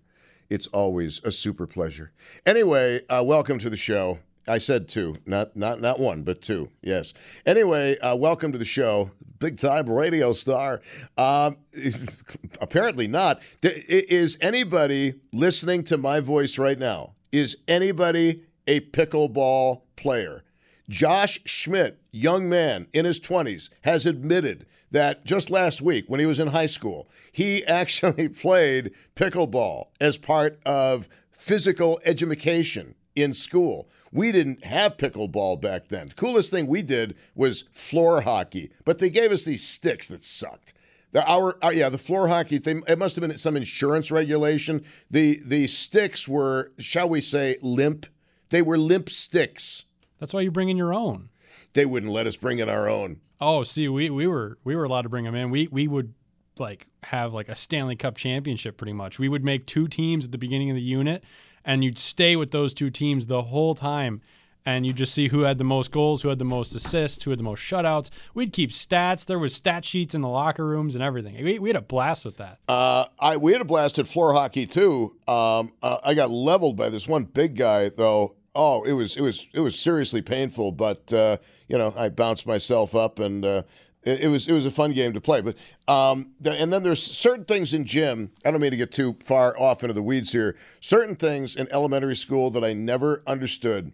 It's 0.49 0.67
always 0.67 1.21
a 1.23 1.31
super 1.31 1.67
pleasure. 1.67 2.11
Anyway, 2.45 3.05
uh, 3.07 3.23
welcome 3.23 3.59
to 3.59 3.69
the 3.69 3.77
show. 3.77 4.19
I 4.47 4.57
said 4.57 4.89
two, 4.89 5.17
not 5.25 5.55
not 5.55 5.79
not 5.79 5.99
one, 5.99 6.23
but 6.23 6.41
two. 6.41 6.69
Yes. 6.81 7.13
Anyway, 7.45 7.97
uh, 7.99 8.15
welcome 8.15 8.51
to 8.51 8.57
the 8.57 8.65
show, 8.65 9.11
big 9.39 9.57
time 9.57 9.89
radio 9.89 10.33
star. 10.33 10.81
Um, 11.17 11.57
apparently 12.61 13.07
not. 13.07 13.41
Is 13.61 14.37
anybody 14.41 15.15
listening 15.31 15.83
to 15.85 15.97
my 15.97 16.19
voice 16.19 16.57
right 16.57 16.77
now? 16.77 17.13
Is 17.31 17.57
anybody 17.67 18.43
a 18.67 18.81
pickleball 18.81 19.81
player? 19.95 20.43
Josh 20.89 21.39
Schmidt, 21.45 22.01
young 22.11 22.49
man 22.49 22.87
in 22.91 23.05
his 23.05 23.19
20s, 23.19 23.69
has 23.83 24.05
admitted 24.05 24.65
that 24.93 25.25
just 25.25 25.49
last 25.49 25.81
week 25.81 26.05
when 26.07 26.19
he 26.19 26.25
was 26.25 26.39
in 26.39 26.47
high 26.47 26.67
school, 26.67 27.09
he 27.31 27.65
actually 27.67 28.29
played 28.29 28.93
pickleball 29.15 29.87
as 29.99 30.17
part 30.17 30.59
of 30.65 31.09
physical 31.31 31.99
education 32.05 32.95
in 33.15 33.33
school. 33.33 33.89
We 34.11 34.31
didn't 34.31 34.63
have 34.63 34.97
pickleball 34.97 35.59
back 35.59 35.89
then. 35.89 36.09
coolest 36.15 36.51
thing 36.51 36.67
we 36.67 36.83
did 36.83 37.15
was 37.35 37.65
floor 37.71 38.21
hockey, 38.21 38.71
but 38.85 38.99
they 38.99 39.09
gave 39.09 39.31
us 39.31 39.43
these 39.43 39.67
sticks 39.67 40.07
that 40.07 40.23
sucked. 40.23 40.73
The, 41.11 41.27
our, 41.29 41.57
our 41.61 41.73
yeah, 41.73 41.89
the 41.89 41.97
floor 41.97 42.27
hockey. 42.27 42.57
They, 42.57 42.75
it 42.87 42.97
must 42.97 43.15
have 43.15 43.27
been 43.27 43.37
some 43.37 43.55
insurance 43.55 44.09
regulation. 44.09 44.83
The 45.11 45.41
the 45.45 45.67
sticks 45.67 46.27
were, 46.27 46.71
shall 46.79 47.07
we 47.07 47.21
say, 47.21 47.57
limp. 47.61 48.07
They 48.49 48.63
were 48.63 48.79
limp 48.79 49.09
sticks. 49.09 49.85
That's 50.19 50.33
why 50.33 50.41
you 50.41 50.49
bring 50.49 50.69
in 50.69 50.77
your 50.77 50.93
own. 50.93 51.29
They 51.73 51.85
wouldn't 51.85 52.11
let 52.11 52.25
us 52.27 52.35
bring 52.35 52.59
in 52.59 52.69
our 52.69 52.87
own. 52.87 53.19
Oh, 53.43 53.63
see, 53.63 53.87
we, 53.87 54.09
we 54.09 54.27
were 54.27 54.57
we 54.63 54.75
were 54.75 54.83
allowed 54.83 55.03
to 55.03 55.09
bring 55.09 55.25
them 55.25 55.35
in. 55.35 55.51
We 55.51 55.67
we 55.67 55.87
would 55.87 56.13
like 56.57 56.87
have 57.03 57.33
like 57.33 57.49
a 57.49 57.55
Stanley 57.55 57.95
Cup 57.95 58.15
championship 58.15 58.77
pretty 58.77 58.93
much. 58.93 59.19
We 59.19 59.29
would 59.29 59.43
make 59.43 59.65
two 59.65 59.87
teams 59.87 60.25
at 60.25 60.31
the 60.31 60.37
beginning 60.37 60.69
of 60.69 60.75
the 60.75 60.81
unit 60.81 61.23
and 61.65 61.83
you'd 61.83 61.97
stay 61.97 62.35
with 62.35 62.51
those 62.51 62.73
two 62.73 62.89
teams 62.89 63.27
the 63.27 63.43
whole 63.43 63.75
time 63.75 64.21
and 64.65 64.85
you 64.85 64.93
just 64.93 65.13
see 65.13 65.27
who 65.27 65.41
had 65.41 65.57
the 65.57 65.63
most 65.65 65.91
goals, 65.91 66.21
who 66.21 66.29
had 66.29 66.39
the 66.39 66.45
most 66.45 66.73
assists, 66.73 67.23
who 67.23 67.31
had 67.31 67.39
the 67.39 67.43
most 67.43 67.59
shutouts. 67.61 68.09
We'd 68.33 68.53
keep 68.53 68.69
stats. 68.69 69.25
There 69.25 69.39
was 69.39 69.53
stat 69.53 69.83
sheets 69.83 70.15
in 70.15 70.21
the 70.21 70.29
locker 70.29 70.65
rooms 70.65 70.95
and 70.95 71.03
everything. 71.03 71.43
We, 71.43 71.59
we 71.59 71.69
had 71.69 71.75
a 71.75 71.81
blast 71.81 72.23
with 72.23 72.37
that. 72.37 72.59
Uh, 72.69 73.05
I 73.19 73.37
we 73.37 73.51
had 73.51 73.61
a 73.61 73.65
blast 73.65 73.99
at 73.99 74.07
floor 74.07 74.33
hockey 74.33 74.65
too. 74.65 75.17
Um, 75.27 75.73
uh, 75.81 75.97
I 76.03 76.13
got 76.13 76.31
leveled 76.31 76.77
by 76.77 76.89
this 76.89 77.07
one 77.07 77.25
big 77.25 77.57
guy 77.57 77.89
though. 77.89 78.35
Oh, 78.55 78.83
it 78.83 78.93
was 78.93 79.17
it 79.17 79.21
was 79.21 79.47
it 79.53 79.61
was 79.61 79.79
seriously 79.79 80.21
painful, 80.21 80.71
but 80.71 81.11
uh, 81.11 81.37
you 81.67 81.77
know 81.77 81.93
I 81.97 82.09
bounced 82.09 82.47
myself 82.47 82.95
up 82.95 83.19
and. 83.19 83.45
Uh, 83.45 83.63
it 84.05 84.21
it 84.21 84.27
was 84.27 84.47
it 84.47 84.51
was 84.51 84.65
a 84.65 84.71
fun 84.71 84.91
game 84.91 85.13
to 85.13 85.21
play, 85.21 85.41
but 85.41 85.55
um, 85.87 86.31
the, 86.39 86.51
and 86.51 86.73
then 86.73 86.83
there's 86.83 87.01
certain 87.01 87.45
things 87.45 87.73
in 87.73 87.85
gym. 87.85 88.31
I 88.43 88.51
don't 88.51 88.59
mean 88.59 88.71
to 88.71 88.77
get 88.77 88.91
too 88.91 89.15
far 89.23 89.57
off 89.57 89.81
into 89.81 89.93
the 89.93 90.03
weeds 90.03 90.33
here. 90.33 90.57
Certain 90.81 91.15
things 91.15 91.55
in 91.55 91.71
elementary 91.71 92.17
school 92.17 92.49
that 92.51 92.65
I 92.65 92.73
never 92.73 93.23
understood. 93.25 93.93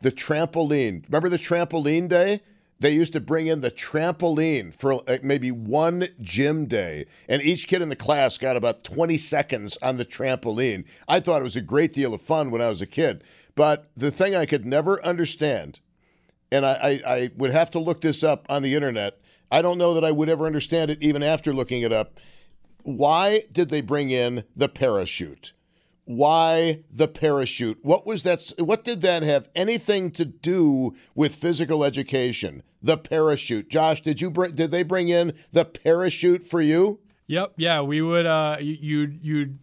The 0.00 0.10
trampoline. 0.10 1.04
Remember 1.08 1.28
the 1.28 1.38
trampoline 1.38 2.08
day? 2.08 2.40
They 2.80 2.90
used 2.90 3.12
to 3.12 3.20
bring 3.20 3.46
in 3.46 3.60
the 3.60 3.70
trampoline 3.70 4.74
for 4.74 5.00
maybe 5.22 5.50
one 5.52 6.08
gym 6.20 6.66
day, 6.66 7.06
and 7.28 7.40
each 7.40 7.68
kid 7.68 7.80
in 7.80 7.88
the 7.88 7.96
class 7.96 8.36
got 8.36 8.56
about 8.56 8.82
20 8.82 9.16
seconds 9.16 9.78
on 9.80 9.96
the 9.96 10.04
trampoline. 10.04 10.84
I 11.06 11.20
thought 11.20 11.40
it 11.40 11.44
was 11.44 11.56
a 11.56 11.62
great 11.62 11.92
deal 11.92 12.12
of 12.12 12.20
fun 12.20 12.50
when 12.50 12.60
I 12.60 12.68
was 12.68 12.82
a 12.82 12.86
kid. 12.86 13.22
But 13.54 13.88
the 13.96 14.10
thing 14.10 14.34
I 14.34 14.46
could 14.46 14.66
never 14.66 15.04
understand, 15.04 15.80
and 16.50 16.66
I, 16.66 16.72
I, 17.04 17.14
I 17.14 17.30
would 17.36 17.52
have 17.52 17.70
to 17.72 17.78
look 17.78 18.00
this 18.00 18.22
up 18.24 18.46
on 18.48 18.62
the 18.62 18.74
internet, 18.74 19.20
I 19.50 19.62
don't 19.62 19.78
know 19.78 19.94
that 19.94 20.04
I 20.04 20.10
would 20.10 20.28
ever 20.28 20.46
understand 20.46 20.90
it 20.90 21.02
even 21.02 21.22
after 21.22 21.52
looking 21.52 21.82
it 21.82 21.92
up. 21.92 22.18
Why 22.82 23.44
did 23.52 23.68
they 23.68 23.80
bring 23.80 24.10
in 24.10 24.44
the 24.56 24.68
parachute? 24.68 25.52
why 26.06 26.84
the 26.90 27.08
parachute? 27.08 27.78
What 27.82 28.06
was 28.06 28.24
that? 28.24 28.52
What 28.58 28.84
did 28.84 29.00
that 29.00 29.22
have 29.22 29.48
anything 29.54 30.10
to 30.10 30.26
do 30.26 30.94
with 31.14 31.34
physical 31.34 31.82
education? 31.82 32.62
The 32.82 32.98
parachute, 32.98 33.70
Josh. 33.70 34.02
Did 34.02 34.20
you 34.20 34.30
bring? 34.30 34.54
Did 34.54 34.70
they 34.70 34.82
bring 34.82 35.08
in 35.08 35.32
the 35.52 35.64
parachute 35.64 36.42
for 36.42 36.60
you? 36.60 37.00
Yep. 37.26 37.54
Yeah, 37.56 37.80
we 37.80 38.02
would. 38.02 38.26
Uh, 38.26 38.58
you- 38.60 38.76
you'd 38.80 39.18
you'd. 39.22 39.58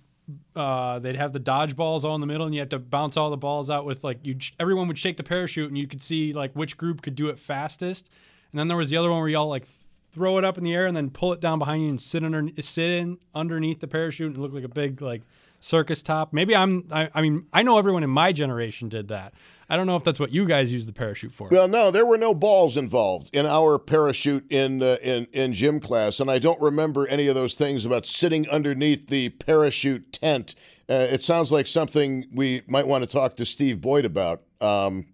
Uh, 0.55 0.99
they'd 0.99 1.15
have 1.15 1.33
the 1.33 1.39
dodgeballs 1.39 2.03
all 2.03 2.15
in 2.15 2.21
the 2.21 2.27
middle, 2.27 2.45
and 2.45 2.53
you 2.53 2.61
had 2.61 2.69
to 2.71 2.79
bounce 2.79 3.17
all 3.17 3.29
the 3.29 3.37
balls 3.37 3.69
out 3.69 3.85
with 3.85 4.03
like 4.03 4.19
you. 4.23 4.37
Everyone 4.59 4.87
would 4.87 4.97
shake 4.97 5.17
the 5.17 5.23
parachute, 5.23 5.67
and 5.67 5.77
you 5.77 5.87
could 5.87 6.01
see 6.01 6.33
like 6.33 6.53
which 6.53 6.77
group 6.77 7.01
could 7.01 7.15
do 7.15 7.29
it 7.29 7.39
fastest. 7.39 8.09
And 8.51 8.59
then 8.59 8.67
there 8.67 8.77
was 8.77 8.89
the 8.89 8.97
other 8.97 9.09
one 9.09 9.19
where 9.19 9.29
y'all 9.29 9.47
like 9.47 9.65
throw 10.11 10.37
it 10.37 10.43
up 10.43 10.57
in 10.57 10.63
the 10.63 10.73
air 10.73 10.87
and 10.87 10.95
then 10.95 11.09
pull 11.09 11.31
it 11.33 11.39
down 11.39 11.57
behind 11.57 11.83
you 11.83 11.89
and 11.89 12.01
sit 12.01 12.23
under 12.23 12.47
sit 12.61 12.89
in 12.89 13.17
underneath 13.33 13.79
the 13.79 13.87
parachute 13.87 14.33
and 14.33 14.37
look 14.37 14.53
like 14.53 14.63
a 14.63 14.69
big 14.69 15.01
like 15.01 15.21
circus 15.61 16.03
top. 16.03 16.33
Maybe 16.33 16.55
I'm. 16.55 16.87
I, 16.91 17.09
I 17.13 17.21
mean, 17.21 17.45
I 17.53 17.63
know 17.63 17.77
everyone 17.77 18.03
in 18.03 18.09
my 18.09 18.31
generation 18.31 18.89
did 18.89 19.07
that. 19.07 19.33
I 19.71 19.77
don't 19.77 19.87
know 19.87 19.95
if 19.95 20.03
that's 20.03 20.19
what 20.19 20.31
you 20.31 20.45
guys 20.45 20.73
use 20.73 20.85
the 20.85 20.91
parachute 20.93 21.31
for. 21.31 21.47
Well, 21.49 21.67
no, 21.67 21.91
there 21.91 22.05
were 22.05 22.17
no 22.17 22.33
balls 22.33 22.75
involved 22.75 23.29
in 23.33 23.45
our 23.45 23.79
parachute 23.79 24.45
in 24.51 24.83
uh, 24.83 24.97
in 25.01 25.27
in 25.31 25.53
gym 25.53 25.79
class, 25.79 26.19
and 26.19 26.29
I 26.29 26.39
don't 26.39 26.59
remember 26.59 27.07
any 27.07 27.27
of 27.27 27.35
those 27.35 27.53
things 27.53 27.85
about 27.85 28.05
sitting 28.05 28.49
underneath 28.49 29.07
the 29.07 29.29
parachute 29.29 30.11
tent. 30.11 30.55
Uh, 30.89 30.93
it 31.09 31.23
sounds 31.23 31.53
like 31.53 31.67
something 31.67 32.25
we 32.33 32.63
might 32.67 32.85
want 32.85 33.01
to 33.03 33.07
talk 33.07 33.37
to 33.37 33.45
Steve 33.45 33.79
Boyd 33.79 34.03
about. 34.03 34.41
Um, 34.59 35.05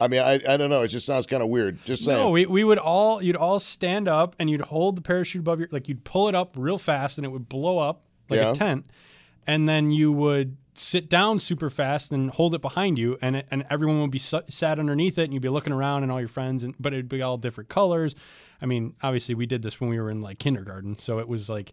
I 0.00 0.08
mean, 0.08 0.20
I, 0.20 0.40
I 0.48 0.56
don't 0.56 0.68
know. 0.68 0.82
It 0.82 0.88
just 0.88 1.06
sounds 1.06 1.26
kind 1.26 1.40
of 1.44 1.48
weird. 1.48 1.78
Just 1.84 2.04
saying. 2.04 2.18
No, 2.18 2.30
we, 2.30 2.44
we 2.46 2.64
would 2.64 2.78
all 2.78 3.22
you'd 3.22 3.36
all 3.36 3.60
stand 3.60 4.08
up 4.08 4.34
and 4.40 4.50
you'd 4.50 4.62
hold 4.62 4.96
the 4.96 5.00
parachute 5.02 5.38
above 5.40 5.60
your 5.60 5.68
like 5.70 5.86
you'd 5.88 6.02
pull 6.02 6.28
it 6.28 6.34
up 6.34 6.54
real 6.56 6.76
fast 6.76 7.18
and 7.18 7.24
it 7.24 7.28
would 7.30 7.48
blow 7.48 7.78
up 7.78 8.02
like 8.28 8.40
Yeah. 8.40 8.50
a 8.50 8.54
tent, 8.54 8.84
and 9.46 9.68
then 9.68 9.92
you 9.92 10.10
would 10.10 10.56
sit 10.74 11.08
down 11.08 11.38
super 11.38 11.70
fast 11.70 12.12
and 12.12 12.30
hold 12.30 12.54
it 12.54 12.60
behind 12.60 12.98
you 12.98 13.18
and 13.20 13.36
it, 13.36 13.46
and 13.50 13.64
everyone 13.68 14.00
would 14.00 14.10
be 14.10 14.18
su- 14.18 14.42
sat 14.48 14.78
underneath 14.78 15.18
it 15.18 15.24
and 15.24 15.32
you'd 15.32 15.42
be 15.42 15.48
looking 15.48 15.72
around 15.72 16.02
and 16.02 16.10
all 16.10 16.20
your 16.20 16.28
friends 16.28 16.62
and 16.62 16.74
but 16.80 16.92
it'd 16.92 17.08
be 17.08 17.22
all 17.22 17.36
different 17.36 17.68
colors. 17.68 18.14
I 18.60 18.66
mean, 18.66 18.94
obviously 19.02 19.34
we 19.34 19.46
did 19.46 19.62
this 19.62 19.80
when 19.80 19.90
we 19.90 20.00
were 20.00 20.10
in 20.10 20.22
like 20.22 20.38
kindergarten, 20.38 20.98
so 20.98 21.18
it 21.18 21.28
was 21.28 21.48
like 21.48 21.72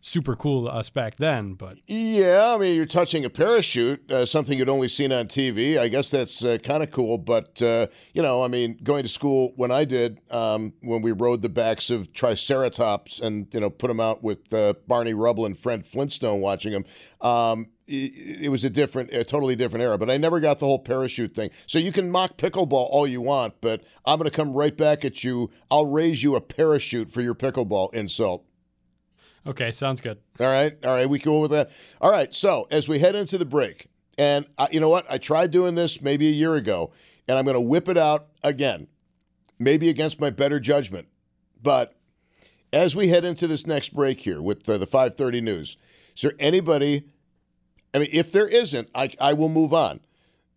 super 0.00 0.36
cool 0.36 0.64
to 0.64 0.72
us 0.72 0.90
back 0.90 1.16
then. 1.16 1.54
But 1.54 1.78
Yeah, 1.86 2.54
I 2.54 2.58
mean, 2.58 2.74
you're 2.76 2.86
touching 2.86 3.24
a 3.24 3.30
parachute, 3.30 4.10
uh, 4.10 4.26
something 4.26 4.58
you'd 4.58 4.68
only 4.68 4.88
seen 4.88 5.12
on 5.12 5.26
TV. 5.26 5.78
I 5.78 5.88
guess 5.88 6.10
that's 6.10 6.44
uh, 6.44 6.58
kind 6.62 6.82
of 6.82 6.90
cool. 6.90 7.18
But, 7.18 7.60
uh, 7.62 7.88
you 8.12 8.22
know, 8.22 8.42
I 8.42 8.48
mean, 8.48 8.78
going 8.82 9.02
to 9.02 9.08
school 9.08 9.52
when 9.56 9.70
I 9.70 9.84
did, 9.84 10.20
um, 10.30 10.72
when 10.80 11.02
we 11.02 11.12
rode 11.12 11.42
the 11.42 11.48
backs 11.48 11.90
of 11.90 12.12
Triceratops 12.12 13.20
and, 13.20 13.46
you 13.52 13.60
know, 13.60 13.70
put 13.70 13.88
them 13.88 14.00
out 14.00 14.22
with 14.22 14.52
uh, 14.52 14.74
Barney 14.86 15.14
Rubble 15.14 15.46
and 15.46 15.58
Fred 15.58 15.86
Flintstone 15.86 16.40
watching 16.40 16.72
them, 16.72 16.84
um, 17.20 17.66
it, 17.86 18.42
it 18.42 18.48
was 18.50 18.64
a 18.64 18.70
different, 18.70 19.12
a 19.12 19.24
totally 19.24 19.56
different 19.56 19.82
era. 19.82 19.98
But 19.98 20.10
I 20.10 20.16
never 20.16 20.40
got 20.40 20.58
the 20.58 20.66
whole 20.66 20.78
parachute 20.78 21.34
thing. 21.34 21.50
So 21.66 21.78
you 21.78 21.92
can 21.92 22.10
mock 22.10 22.36
pickleball 22.36 22.88
all 22.90 23.06
you 23.06 23.20
want, 23.20 23.60
but 23.60 23.82
I'm 24.04 24.18
going 24.18 24.30
to 24.30 24.36
come 24.36 24.52
right 24.52 24.76
back 24.76 25.04
at 25.04 25.24
you. 25.24 25.50
I'll 25.70 25.86
raise 25.86 26.22
you 26.22 26.36
a 26.36 26.40
parachute 26.40 27.08
for 27.08 27.20
your 27.20 27.34
pickleball 27.34 27.94
insult. 27.94 28.44
Okay, 29.48 29.72
sounds 29.72 30.00
good. 30.00 30.18
All 30.38 30.46
right, 30.46 30.76
all 30.84 30.94
right, 30.94 31.08
we 31.08 31.18
cool 31.18 31.40
with 31.40 31.50
that. 31.50 31.70
All 32.00 32.10
right, 32.10 32.32
so 32.32 32.68
as 32.70 32.88
we 32.88 32.98
head 32.98 33.14
into 33.14 33.38
the 33.38 33.44
break, 33.44 33.88
and 34.16 34.46
I, 34.58 34.68
you 34.70 34.80
know 34.80 34.88
what, 34.88 35.10
I 35.10 35.18
tried 35.18 35.50
doing 35.50 35.74
this 35.74 36.00
maybe 36.02 36.28
a 36.28 36.32
year 36.32 36.54
ago, 36.54 36.90
and 37.26 37.38
I'm 37.38 37.44
going 37.44 37.54
to 37.54 37.60
whip 37.60 37.88
it 37.88 37.98
out 37.98 38.28
again, 38.42 38.88
maybe 39.58 39.88
against 39.88 40.20
my 40.20 40.30
better 40.30 40.60
judgment. 40.60 41.08
But 41.62 41.94
as 42.72 42.94
we 42.94 43.08
head 43.08 43.24
into 43.24 43.46
this 43.46 43.66
next 43.66 43.94
break 43.94 44.20
here 44.20 44.42
with 44.42 44.64
the, 44.64 44.78
the 44.78 44.86
5:30 44.86 45.42
news, 45.42 45.76
is 46.14 46.22
there 46.22 46.34
anybody? 46.38 47.04
I 47.94 47.98
mean, 48.00 48.10
if 48.12 48.32
there 48.32 48.48
isn't, 48.48 48.88
I, 48.94 49.10
I 49.20 49.32
will 49.32 49.48
move 49.48 49.72
on. 49.72 50.00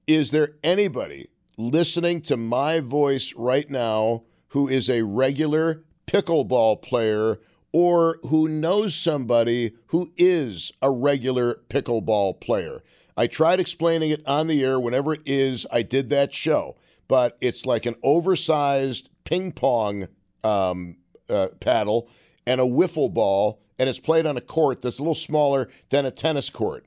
Is 0.07 0.31
there 0.31 0.55
anybody 0.63 1.29
listening 1.57 2.21
to 2.23 2.35
my 2.35 2.79
voice 2.79 3.33
right 3.35 3.69
now 3.69 4.23
who 4.49 4.67
is 4.67 4.89
a 4.89 5.03
regular 5.03 5.83
pickleball 6.07 6.81
player 6.81 7.39
or 7.73 8.19
who 8.23 8.47
knows 8.47 8.95
somebody 8.95 9.73
who 9.87 10.11
is 10.17 10.71
a 10.81 10.91
regular 10.91 11.59
pickleball 11.69 12.39
player? 12.41 12.83
I 13.17 13.27
tried 13.27 13.59
explaining 13.59 14.11
it 14.11 14.25
on 14.27 14.47
the 14.47 14.63
air 14.63 14.79
whenever 14.79 15.13
it 15.13 15.21
is 15.25 15.65
I 15.71 15.81
did 15.81 16.09
that 16.09 16.33
show, 16.33 16.77
but 17.07 17.37
it's 17.41 17.65
like 17.65 17.85
an 17.85 17.95
oversized 18.03 19.09
ping 19.23 19.51
pong 19.51 20.07
um, 20.43 20.97
uh, 21.29 21.49
paddle 21.59 22.09
and 22.45 22.59
a 22.59 22.65
wiffle 22.65 23.13
ball, 23.13 23.61
and 23.77 23.89
it's 23.89 23.99
played 23.99 24.25
on 24.25 24.37
a 24.37 24.41
court 24.41 24.81
that's 24.81 24.99
a 24.99 25.01
little 25.01 25.15
smaller 25.15 25.69
than 25.89 26.05
a 26.05 26.11
tennis 26.11 26.49
court. 26.49 26.85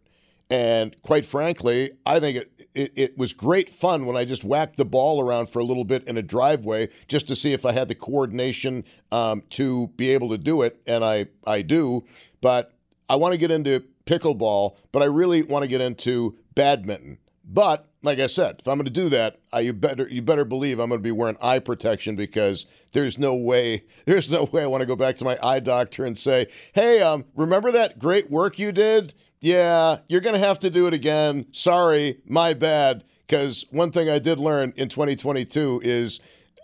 And 0.50 1.00
quite 1.02 1.24
frankly, 1.24 1.92
I 2.04 2.20
think 2.20 2.36
it, 2.36 2.68
it, 2.74 2.92
it 2.96 3.18
was 3.18 3.32
great 3.32 3.70
fun 3.70 4.06
when 4.06 4.16
I 4.16 4.24
just 4.24 4.44
whacked 4.44 4.76
the 4.76 4.84
ball 4.84 5.20
around 5.20 5.48
for 5.48 5.58
a 5.58 5.64
little 5.64 5.84
bit 5.84 6.04
in 6.04 6.16
a 6.16 6.22
driveway 6.22 6.90
just 7.08 7.26
to 7.28 7.36
see 7.36 7.52
if 7.52 7.64
I 7.64 7.72
had 7.72 7.88
the 7.88 7.94
coordination 7.94 8.84
um, 9.10 9.42
to 9.50 9.88
be 9.96 10.10
able 10.10 10.28
to 10.30 10.38
do 10.38 10.62
it. 10.62 10.80
And 10.86 11.04
I, 11.04 11.26
I 11.46 11.62
do. 11.62 12.04
But 12.40 12.72
I 13.08 13.16
want 13.16 13.32
to 13.32 13.38
get 13.38 13.50
into 13.50 13.84
pickleball, 14.06 14.76
but 14.92 15.02
I 15.02 15.06
really 15.06 15.42
want 15.42 15.62
to 15.62 15.68
get 15.68 15.80
into 15.80 16.36
badminton. 16.54 17.18
But 17.46 17.88
like 18.02 18.20
I 18.20 18.26
said, 18.26 18.56
if 18.58 18.68
I'm 18.68 18.76
going 18.76 18.86
to 18.86 18.90
do 18.90 19.08
that, 19.10 19.40
I, 19.52 19.60
you 19.60 19.72
better 19.72 20.08
you 20.08 20.22
better 20.22 20.44
believe 20.44 20.78
I'm 20.78 20.88
going 20.88 21.00
to 21.00 21.02
be 21.02 21.10
wearing 21.10 21.36
eye 21.42 21.58
protection 21.58 22.16
because 22.16 22.66
there's 22.92 23.18
no 23.18 23.34
way 23.34 23.84
there's 24.06 24.30
no 24.30 24.44
way 24.44 24.62
I 24.62 24.66
want 24.66 24.82
to 24.82 24.86
go 24.86 24.96
back 24.96 25.16
to 25.16 25.24
my 25.24 25.38
eye 25.42 25.60
doctor 25.60 26.04
and 26.04 26.16
say, 26.16 26.46
"Hey, 26.74 27.00
um, 27.00 27.24
remember 27.34 27.70
that 27.72 27.98
great 27.98 28.30
work 28.30 28.58
you 28.58 28.72
did? 28.72 29.14
Yeah, 29.44 29.98
you're 30.08 30.22
going 30.22 30.40
to 30.40 30.46
have 30.46 30.58
to 30.60 30.70
do 30.70 30.86
it 30.86 30.94
again. 30.94 31.44
Sorry, 31.52 32.22
my 32.24 32.54
bad." 32.54 33.04
Because 33.26 33.66
one 33.70 33.92
thing 33.92 34.08
I 34.08 34.18
did 34.18 34.38
learn 34.38 34.72
in 34.74 34.88
2022 34.88 35.82
is 35.84 36.18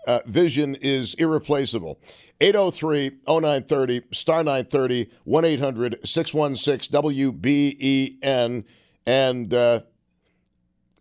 uh, 0.07 0.21
vision 0.25 0.76
is 0.76 1.13
irreplaceable. 1.15 2.00
803 2.41 3.19
0930, 3.28 4.02
star 4.13 4.39
930, 4.39 5.11
1 5.25 5.45
800 5.45 5.99
616 6.09 7.02
WBEN. 7.02 8.65
And 9.07 9.52
uh, 9.52 9.81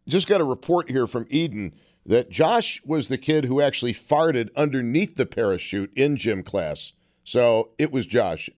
just 0.06 0.28
got 0.28 0.42
a 0.42 0.46
report 0.46 0.92
here 0.92 1.08
from 1.08 1.28
Eden 1.30 1.74
that 2.06 2.30
Josh 2.30 2.82
was 2.84 3.08
the 3.08 3.18
kid 3.18 3.46
who 3.46 3.62
actually 3.62 3.94
farted 3.94 4.50
underneath 4.54 5.16
the 5.16 5.26
parachute 5.26 5.94
in 5.96 6.18
gym 6.18 6.44
class. 6.44 6.92
So 7.24 7.70
it 7.78 7.94
was 7.94 8.06
Josh. 8.06 8.50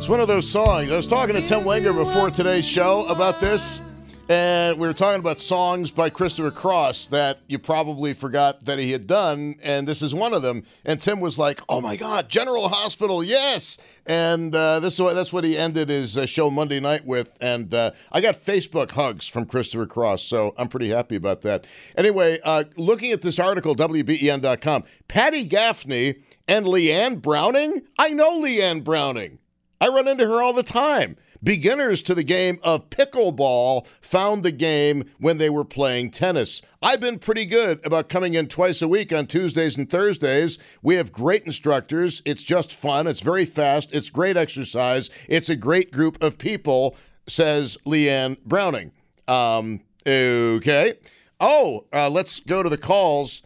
It's 0.00 0.08
one 0.08 0.20
of 0.20 0.28
those 0.28 0.50
songs. 0.50 0.90
I 0.90 0.96
was 0.96 1.06
talking 1.06 1.34
to 1.34 1.42
Tim 1.42 1.62
Wenger 1.62 1.92
before 1.92 2.30
today's 2.30 2.64
show 2.64 3.02
about 3.02 3.38
this, 3.38 3.82
and 4.30 4.78
we 4.78 4.88
were 4.88 4.94
talking 4.94 5.20
about 5.20 5.38
songs 5.38 5.90
by 5.90 6.08
Christopher 6.08 6.50
Cross 6.50 7.08
that 7.08 7.40
you 7.48 7.58
probably 7.58 8.14
forgot 8.14 8.64
that 8.64 8.78
he 8.78 8.92
had 8.92 9.06
done, 9.06 9.56
and 9.62 9.86
this 9.86 10.00
is 10.00 10.14
one 10.14 10.32
of 10.32 10.40
them. 10.40 10.64
And 10.86 11.02
Tim 11.02 11.20
was 11.20 11.38
like, 11.38 11.60
"Oh 11.68 11.82
my 11.82 11.96
God, 11.96 12.30
General 12.30 12.70
Hospital, 12.70 13.22
yes!" 13.22 13.76
And 14.06 14.54
uh, 14.54 14.80
this 14.80 14.94
is 14.94 15.00
what, 15.02 15.12
that's 15.12 15.34
what 15.34 15.44
he 15.44 15.58
ended 15.58 15.90
his 15.90 16.16
uh, 16.16 16.24
show 16.24 16.48
Monday 16.48 16.80
night 16.80 17.04
with. 17.04 17.36
And 17.38 17.74
uh, 17.74 17.90
I 18.10 18.22
got 18.22 18.36
Facebook 18.36 18.92
hugs 18.92 19.26
from 19.26 19.44
Christopher 19.44 19.84
Cross, 19.84 20.22
so 20.22 20.54
I'm 20.56 20.68
pretty 20.68 20.88
happy 20.88 21.16
about 21.16 21.42
that. 21.42 21.66
Anyway, 21.94 22.38
uh, 22.42 22.64
looking 22.78 23.12
at 23.12 23.20
this 23.20 23.38
article, 23.38 23.76
WBEN.com, 23.76 24.84
Patty 25.08 25.44
Gaffney 25.44 26.14
and 26.48 26.64
Leanne 26.64 27.20
Browning. 27.20 27.82
I 27.98 28.14
know 28.14 28.40
Leanne 28.40 28.82
Browning. 28.82 29.40
I 29.80 29.88
run 29.88 30.08
into 30.08 30.26
her 30.26 30.42
all 30.42 30.52
the 30.52 30.62
time. 30.62 31.16
Beginners 31.42 32.02
to 32.02 32.14
the 32.14 32.22
game 32.22 32.58
of 32.62 32.90
pickleball 32.90 33.86
found 34.02 34.42
the 34.42 34.52
game 34.52 35.10
when 35.18 35.38
they 35.38 35.48
were 35.48 35.64
playing 35.64 36.10
tennis. 36.10 36.60
I've 36.82 37.00
been 37.00 37.18
pretty 37.18 37.46
good 37.46 37.84
about 37.84 38.10
coming 38.10 38.34
in 38.34 38.48
twice 38.48 38.82
a 38.82 38.88
week 38.88 39.10
on 39.10 39.26
Tuesdays 39.26 39.78
and 39.78 39.88
Thursdays. 39.88 40.58
We 40.82 40.96
have 40.96 41.12
great 41.12 41.44
instructors. 41.44 42.20
It's 42.26 42.42
just 42.42 42.74
fun. 42.74 43.06
It's 43.06 43.20
very 43.20 43.46
fast. 43.46 43.90
It's 43.92 44.10
great 44.10 44.36
exercise. 44.36 45.08
It's 45.28 45.48
a 45.48 45.56
great 45.56 45.92
group 45.92 46.22
of 46.22 46.36
people, 46.36 46.94
says 47.26 47.78
Leanne 47.86 48.36
Browning. 48.44 48.92
Um, 49.26 49.80
okay. 50.06 50.98
Oh, 51.40 51.86
uh, 51.90 52.10
let's 52.10 52.40
go 52.40 52.62
to 52.62 52.68
the 52.68 52.76
calls. 52.76 53.42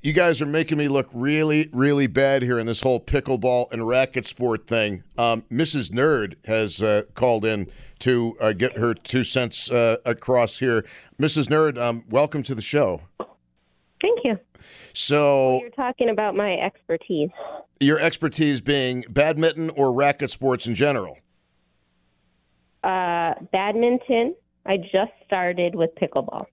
You 0.00 0.12
guys 0.12 0.40
are 0.40 0.46
making 0.46 0.78
me 0.78 0.86
look 0.86 1.08
really, 1.12 1.68
really 1.72 2.06
bad 2.06 2.42
here 2.44 2.58
in 2.60 2.66
this 2.66 2.82
whole 2.82 3.00
pickleball 3.00 3.72
and 3.72 3.86
racket 3.88 4.26
sport 4.26 4.68
thing. 4.68 5.02
Um, 5.18 5.42
Mrs. 5.50 5.90
Nerd 5.90 6.36
has 6.44 6.80
uh, 6.80 7.02
called 7.14 7.44
in 7.44 7.68
to 8.00 8.36
uh, 8.40 8.52
get 8.52 8.78
her 8.78 8.94
two 8.94 9.24
cents 9.24 9.68
uh, 9.72 9.96
across 10.04 10.60
here. 10.60 10.84
Mrs. 11.20 11.46
Nerd, 11.48 11.82
um, 11.82 12.04
welcome 12.08 12.44
to 12.44 12.54
the 12.54 12.62
show. 12.62 13.00
Thank 14.00 14.20
you. 14.22 14.38
So, 14.92 15.58
You're 15.62 15.70
talking 15.70 16.10
about 16.10 16.36
my 16.36 16.52
expertise. 16.54 17.30
your 17.80 17.98
expertise 17.98 18.60
being 18.60 19.04
badminton 19.08 19.70
or 19.70 19.92
racket 19.92 20.30
sports 20.30 20.68
in 20.68 20.76
general. 20.76 21.18
Uh, 22.84 23.34
badminton. 23.52 24.36
I 24.64 24.76
just 24.76 25.12
started 25.26 25.74
with 25.74 25.90
pickleball. 25.96 26.46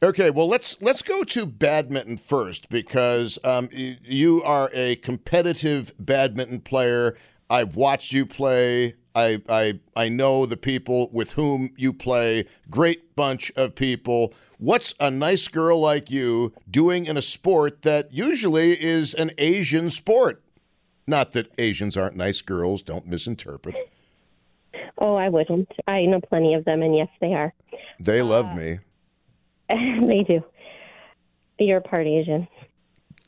Okay, 0.00 0.30
well 0.30 0.46
let's 0.46 0.80
let's 0.80 1.02
go 1.02 1.24
to 1.24 1.44
badminton 1.44 2.18
first 2.18 2.68
because 2.68 3.36
um, 3.42 3.68
you 3.72 4.42
are 4.44 4.70
a 4.72 4.96
competitive 4.96 5.92
badminton 5.98 6.60
player. 6.60 7.16
I've 7.50 7.74
watched 7.74 8.12
you 8.12 8.24
play. 8.24 8.94
I, 9.14 9.42
I 9.48 9.80
I 9.96 10.08
know 10.08 10.46
the 10.46 10.56
people 10.56 11.10
with 11.12 11.32
whom 11.32 11.70
you 11.76 11.92
play. 11.92 12.46
Great 12.70 13.16
bunch 13.16 13.50
of 13.56 13.74
people. 13.74 14.32
What's 14.58 14.94
a 15.00 15.10
nice 15.10 15.48
girl 15.48 15.80
like 15.80 16.10
you 16.10 16.52
doing 16.70 17.06
in 17.06 17.16
a 17.16 17.22
sport 17.22 17.82
that 17.82 18.12
usually 18.12 18.80
is 18.80 19.14
an 19.14 19.32
Asian 19.36 19.90
sport? 19.90 20.42
Not 21.08 21.32
that 21.32 21.50
Asians 21.58 21.96
aren't 21.96 22.14
nice 22.14 22.40
girls. 22.40 22.82
Don't 22.82 23.06
misinterpret. 23.06 23.76
Oh, 24.98 25.16
I 25.16 25.28
wouldn't. 25.28 25.72
I 25.88 26.04
know 26.04 26.20
plenty 26.20 26.54
of 26.54 26.64
them, 26.64 26.82
and 26.82 26.94
yes, 26.94 27.08
they 27.20 27.34
are. 27.34 27.52
They 27.98 28.22
love 28.22 28.54
me. 28.54 28.78
they 30.08 30.24
do. 30.26 30.40
You're 31.58 31.78
a 31.78 31.82
part 31.82 32.06
Asian. 32.06 32.46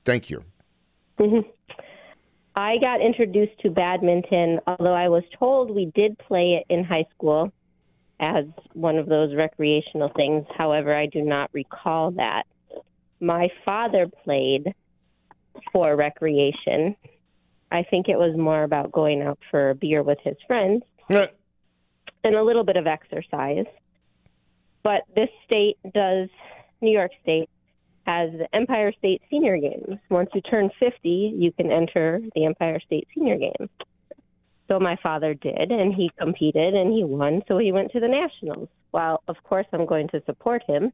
Thank 0.04 0.30
you. 0.30 0.44
Mm-hmm. 1.18 1.48
I 2.56 2.78
got 2.78 3.00
introduced 3.00 3.58
to 3.60 3.70
badminton, 3.70 4.60
although 4.66 4.94
I 4.94 5.08
was 5.08 5.22
told 5.38 5.70
we 5.70 5.92
did 5.94 6.18
play 6.18 6.60
it 6.60 6.72
in 6.72 6.84
high 6.84 7.06
school 7.14 7.52
as 8.18 8.44
one 8.74 8.96
of 8.96 9.06
those 9.06 9.34
recreational 9.34 10.10
things. 10.14 10.46
However, 10.56 10.94
I 10.94 11.06
do 11.06 11.22
not 11.22 11.50
recall 11.52 12.10
that. 12.12 12.44
My 13.20 13.48
father 13.64 14.06
played 14.24 14.74
for 15.72 15.96
recreation. 15.96 16.96
I 17.72 17.82
think 17.82 18.08
it 18.08 18.16
was 18.16 18.36
more 18.36 18.62
about 18.62 18.92
going 18.92 19.22
out 19.22 19.38
for 19.50 19.70
a 19.70 19.74
beer 19.74 20.02
with 20.02 20.18
his 20.22 20.36
friends 20.46 20.82
and 21.08 22.34
a 22.34 22.42
little 22.42 22.64
bit 22.64 22.76
of 22.76 22.86
exercise. 22.86 23.66
But 24.82 25.02
this 25.14 25.28
state 25.44 25.76
does, 25.94 26.28
New 26.80 26.90
York 26.90 27.10
State, 27.22 27.50
has 28.06 28.30
the 28.32 28.48
Empire 28.54 28.92
State 28.98 29.22
Senior 29.30 29.58
Games. 29.58 29.98
Once 30.08 30.30
you 30.34 30.40
turn 30.40 30.70
50, 30.80 31.34
you 31.36 31.52
can 31.52 31.70
enter 31.70 32.20
the 32.34 32.44
Empire 32.44 32.80
State 32.80 33.06
Senior 33.14 33.36
Games. 33.36 33.70
So 34.68 34.78
my 34.78 34.96
father 35.02 35.34
did, 35.34 35.70
and 35.70 35.92
he 35.92 36.10
competed 36.18 36.74
and 36.74 36.92
he 36.92 37.04
won, 37.04 37.42
so 37.48 37.58
he 37.58 37.72
went 37.72 37.90
to 37.92 38.00
the 38.00 38.08
Nationals. 38.08 38.68
Well, 38.92 39.22
of 39.28 39.36
course, 39.44 39.66
I'm 39.72 39.84
going 39.84 40.08
to 40.08 40.22
support 40.26 40.62
him, 40.66 40.92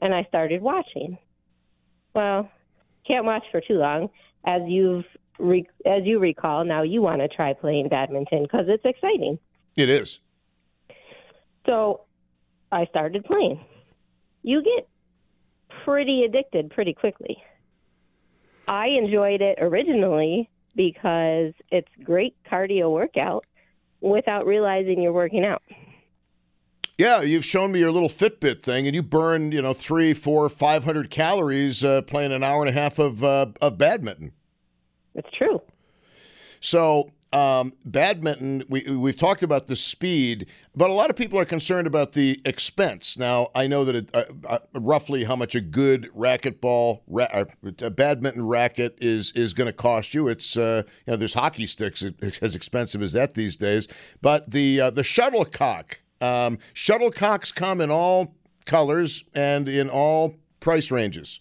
and 0.00 0.14
I 0.14 0.24
started 0.24 0.62
watching. 0.62 1.18
Well, 2.14 2.48
can't 3.06 3.24
watch 3.24 3.44
for 3.50 3.60
too 3.60 3.78
long, 3.78 4.08
as 4.44 4.62
you've 4.66 5.04
re- 5.38 5.68
as 5.84 6.02
you 6.04 6.18
recall. 6.18 6.64
Now 6.64 6.82
you 6.82 7.02
want 7.02 7.20
to 7.20 7.28
try 7.28 7.52
playing 7.54 7.88
badminton 7.88 8.44
because 8.44 8.66
it's 8.68 8.84
exciting. 8.84 9.38
It 9.76 9.88
is. 9.88 10.20
So 11.66 12.02
I 12.72 12.86
started 12.86 13.24
playing. 13.24 13.64
You 14.42 14.62
get 14.62 14.88
pretty 15.84 16.24
addicted 16.24 16.70
pretty 16.70 16.94
quickly. 16.94 17.36
I 18.66 18.88
enjoyed 18.88 19.40
it 19.40 19.58
originally 19.60 20.48
because 20.74 21.52
it's 21.70 21.88
great 22.02 22.34
cardio 22.50 22.90
workout 22.90 23.44
without 24.00 24.46
realizing 24.46 25.02
you're 25.02 25.12
working 25.12 25.44
out. 25.44 25.62
Yeah, 26.98 27.20
you've 27.22 27.44
shown 27.44 27.72
me 27.72 27.80
your 27.80 27.90
little 27.90 28.08
Fitbit 28.08 28.62
thing, 28.62 28.86
and 28.86 28.94
you 28.94 29.02
burn, 29.02 29.50
you 29.50 29.62
know, 29.62 29.72
three, 29.72 30.14
four, 30.14 30.48
five 30.48 30.84
hundred 30.84 31.10
calories 31.10 31.82
uh, 31.82 32.02
playing 32.02 32.32
an 32.32 32.42
hour 32.42 32.60
and 32.60 32.68
a 32.68 32.72
half 32.72 32.98
of 32.98 33.24
uh, 33.24 33.46
of 33.60 33.78
badminton. 33.78 34.32
It's 35.14 35.28
true. 35.36 35.60
So, 36.60 37.10
um, 37.32 37.72
badminton, 37.84 38.64
we, 38.68 38.82
we've 38.82 39.16
talked 39.16 39.42
about 39.42 39.66
the 39.66 39.76
speed, 39.76 40.46
but 40.76 40.90
a 40.90 40.92
lot 40.92 41.08
of 41.08 41.16
people 41.16 41.38
are 41.38 41.44
concerned 41.44 41.86
about 41.86 42.12
the 42.12 42.40
expense. 42.44 43.16
Now, 43.16 43.48
I 43.54 43.66
know 43.66 43.84
that 43.84 43.96
it, 43.96 44.10
uh, 44.14 44.24
uh, 44.46 44.58
roughly 44.74 45.24
how 45.24 45.36
much 45.36 45.54
a 45.54 45.60
good 45.60 46.10
racquetball, 46.14 47.00
ra- 47.06 47.28
uh, 47.32 47.44
a 47.80 47.90
badminton 47.90 48.46
racket 48.46 48.98
is 49.00 49.32
is 49.32 49.54
going 49.54 49.66
to 49.66 49.72
cost 49.72 50.12
you. 50.12 50.28
It's 50.28 50.56
uh, 50.56 50.82
you 51.06 51.12
know, 51.12 51.16
there's 51.16 51.34
hockey 51.34 51.66
sticks 51.66 52.04
as 52.42 52.54
expensive 52.54 53.00
as 53.02 53.12
that 53.14 53.34
these 53.34 53.56
days. 53.56 53.88
But 54.20 54.50
the 54.50 54.80
uh, 54.80 54.90
the 54.90 55.02
shuttlecock, 55.02 56.02
um, 56.20 56.58
shuttlecocks 56.74 57.54
come 57.54 57.80
in 57.80 57.90
all 57.90 58.34
colors 58.66 59.24
and 59.34 59.68
in 59.68 59.88
all 59.88 60.36
price 60.60 60.90
ranges. 60.90 61.40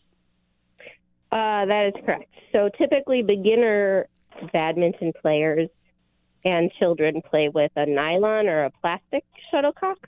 That 1.32 1.92
is 1.96 2.06
correct. 2.06 2.34
So 2.52 2.70
typically, 2.78 3.22
beginner 3.22 4.08
badminton 4.52 5.14
players 5.22 5.70
and 6.44 6.72
children 6.80 7.22
play 7.30 7.50
with 7.50 7.72
a 7.76 7.86
nylon 7.86 8.48
or 8.48 8.66
a 8.66 8.72
plastic 8.82 9.24
shuttlecock. 9.50 10.08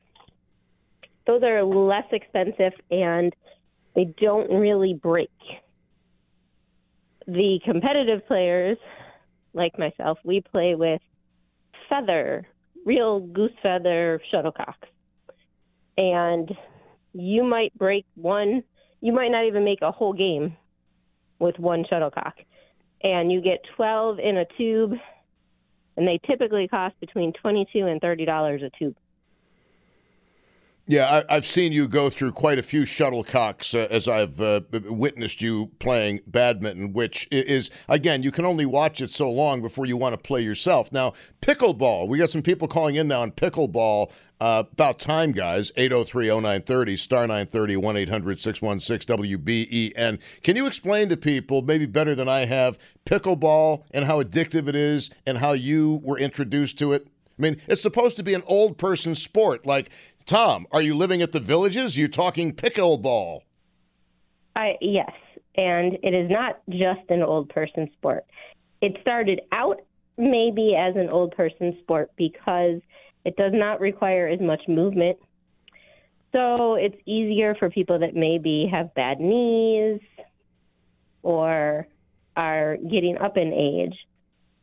Those 1.25 1.43
are 1.43 1.63
less 1.63 2.05
expensive 2.11 2.73
and 2.91 3.33
they 3.95 4.05
don't 4.19 4.51
really 4.51 4.93
break. 4.93 5.29
The 7.27 7.59
competitive 7.63 8.27
players, 8.27 8.77
like 9.53 9.77
myself, 9.77 10.17
we 10.25 10.41
play 10.41 10.75
with 10.75 11.01
feather, 11.89 12.47
real 12.85 13.19
goose 13.19 13.51
feather 13.61 14.19
shuttlecocks. 14.33 14.73
And 15.97 16.51
you 17.13 17.43
might 17.43 17.77
break 17.77 18.05
one, 18.15 18.63
you 18.99 19.13
might 19.13 19.29
not 19.29 19.45
even 19.45 19.63
make 19.63 19.81
a 19.81 19.91
whole 19.91 20.13
game 20.13 20.57
with 21.39 21.59
one 21.59 21.85
shuttlecock. 21.89 22.35
And 23.03 23.31
you 23.31 23.41
get 23.41 23.59
12 23.75 24.19
in 24.19 24.37
a 24.37 24.45
tube, 24.57 24.93
and 25.97 26.07
they 26.07 26.19
typically 26.25 26.67
cost 26.67 26.99
between 26.99 27.33
22 27.33 27.85
and 27.85 28.01
$30 28.01 28.63
a 28.63 28.69
tube. 28.77 28.95
Yeah, 30.85 31.23
I, 31.29 31.37
I've 31.37 31.45
seen 31.45 31.71
you 31.71 31.87
go 31.87 32.09
through 32.09 32.33
quite 32.33 32.59
a 32.59 32.63
few 32.63 32.81
shuttlecocks 32.81 33.73
uh, 33.73 33.87
as 33.89 34.09
I've 34.09 34.41
uh, 34.41 34.61
witnessed 34.69 35.41
you 35.41 35.71
playing 35.79 36.19
badminton, 36.27 36.91
which 36.91 37.25
is, 37.31 37.71
again, 37.87 38.21
you 38.21 38.31
can 38.31 38.43
only 38.43 38.65
watch 38.65 38.99
it 38.99 39.09
so 39.09 39.31
long 39.31 39.61
before 39.61 39.85
you 39.85 39.95
want 39.95 40.13
to 40.13 40.17
play 40.17 40.41
yourself. 40.41 40.91
Now, 40.91 41.13
pickleball, 41.41 42.09
we 42.09 42.17
got 42.17 42.31
some 42.31 42.41
people 42.41 42.67
calling 42.67 42.95
in 42.95 43.07
now 43.07 43.21
on 43.21 43.31
pickleball. 43.31 44.11
Uh, 44.41 44.63
about 44.73 44.99
time, 44.99 45.31
guys. 45.31 45.71
803 45.77 46.27
0930, 46.27 46.97
star 46.97 47.21
930, 47.21 47.77
1 47.77 47.95
800 47.95 48.41
616 48.41 49.17
WBEN. 49.17 50.19
Can 50.41 50.57
you 50.57 50.65
explain 50.65 51.07
to 51.07 51.15
people, 51.15 51.61
maybe 51.61 51.85
better 51.85 52.13
than 52.13 52.27
I 52.27 52.43
have, 52.43 52.77
pickleball 53.05 53.83
and 53.91 54.03
how 54.03 54.21
addictive 54.21 54.67
it 54.67 54.75
is 54.75 55.09
and 55.25 55.37
how 55.37 55.53
you 55.53 56.01
were 56.03 56.17
introduced 56.17 56.77
to 56.79 56.91
it? 56.91 57.07
I 57.37 57.41
mean, 57.41 57.61
it's 57.67 57.81
supposed 57.81 58.17
to 58.17 58.23
be 58.23 58.33
an 58.33 58.43
old 58.45 58.77
person 58.77 59.15
sport. 59.15 59.65
Like, 59.65 59.89
Tom, 60.25 60.67
are 60.71 60.81
you 60.81 60.95
living 60.95 61.21
at 61.21 61.31
the 61.31 61.39
villages? 61.39 61.97
You're 61.97 62.07
talking 62.07 62.53
pickleball. 62.53 63.41
I 64.55 64.73
yes, 64.81 65.11
and 65.55 65.97
it 66.03 66.13
is 66.13 66.29
not 66.29 66.61
just 66.69 67.09
an 67.09 67.23
old 67.23 67.49
person 67.49 67.89
sport. 67.97 68.25
It 68.81 68.97
started 69.01 69.41
out 69.51 69.81
maybe 70.17 70.75
as 70.75 70.95
an 70.95 71.09
old 71.09 71.35
person 71.35 71.77
sport 71.81 72.11
because 72.15 72.81
it 73.25 73.35
does 73.35 73.51
not 73.53 73.79
require 73.79 74.27
as 74.27 74.39
much 74.39 74.61
movement. 74.67 75.17
So 76.31 76.75
it's 76.75 76.97
easier 77.05 77.55
for 77.55 77.69
people 77.69 77.99
that 77.99 78.15
maybe 78.15 78.67
have 78.71 78.93
bad 78.95 79.19
knees 79.19 80.01
or 81.21 81.87
are 82.35 82.77
getting 82.77 83.17
up 83.17 83.37
in 83.37 83.53
age. 83.53 83.95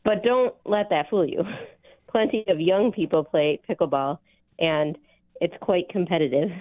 But 0.05 0.23
don't 0.23 0.55
let 0.65 0.91
that 0.91 1.11
fool 1.11 1.27
you. 1.27 1.45
Plenty 2.11 2.45
of 2.49 2.61
young 2.61 2.91
people 2.91 3.23
play 3.23 3.61
pickleball, 3.69 4.19
and 4.59 4.99
it's 5.41 5.55
quite 5.61 5.89
competitive. 5.89 6.51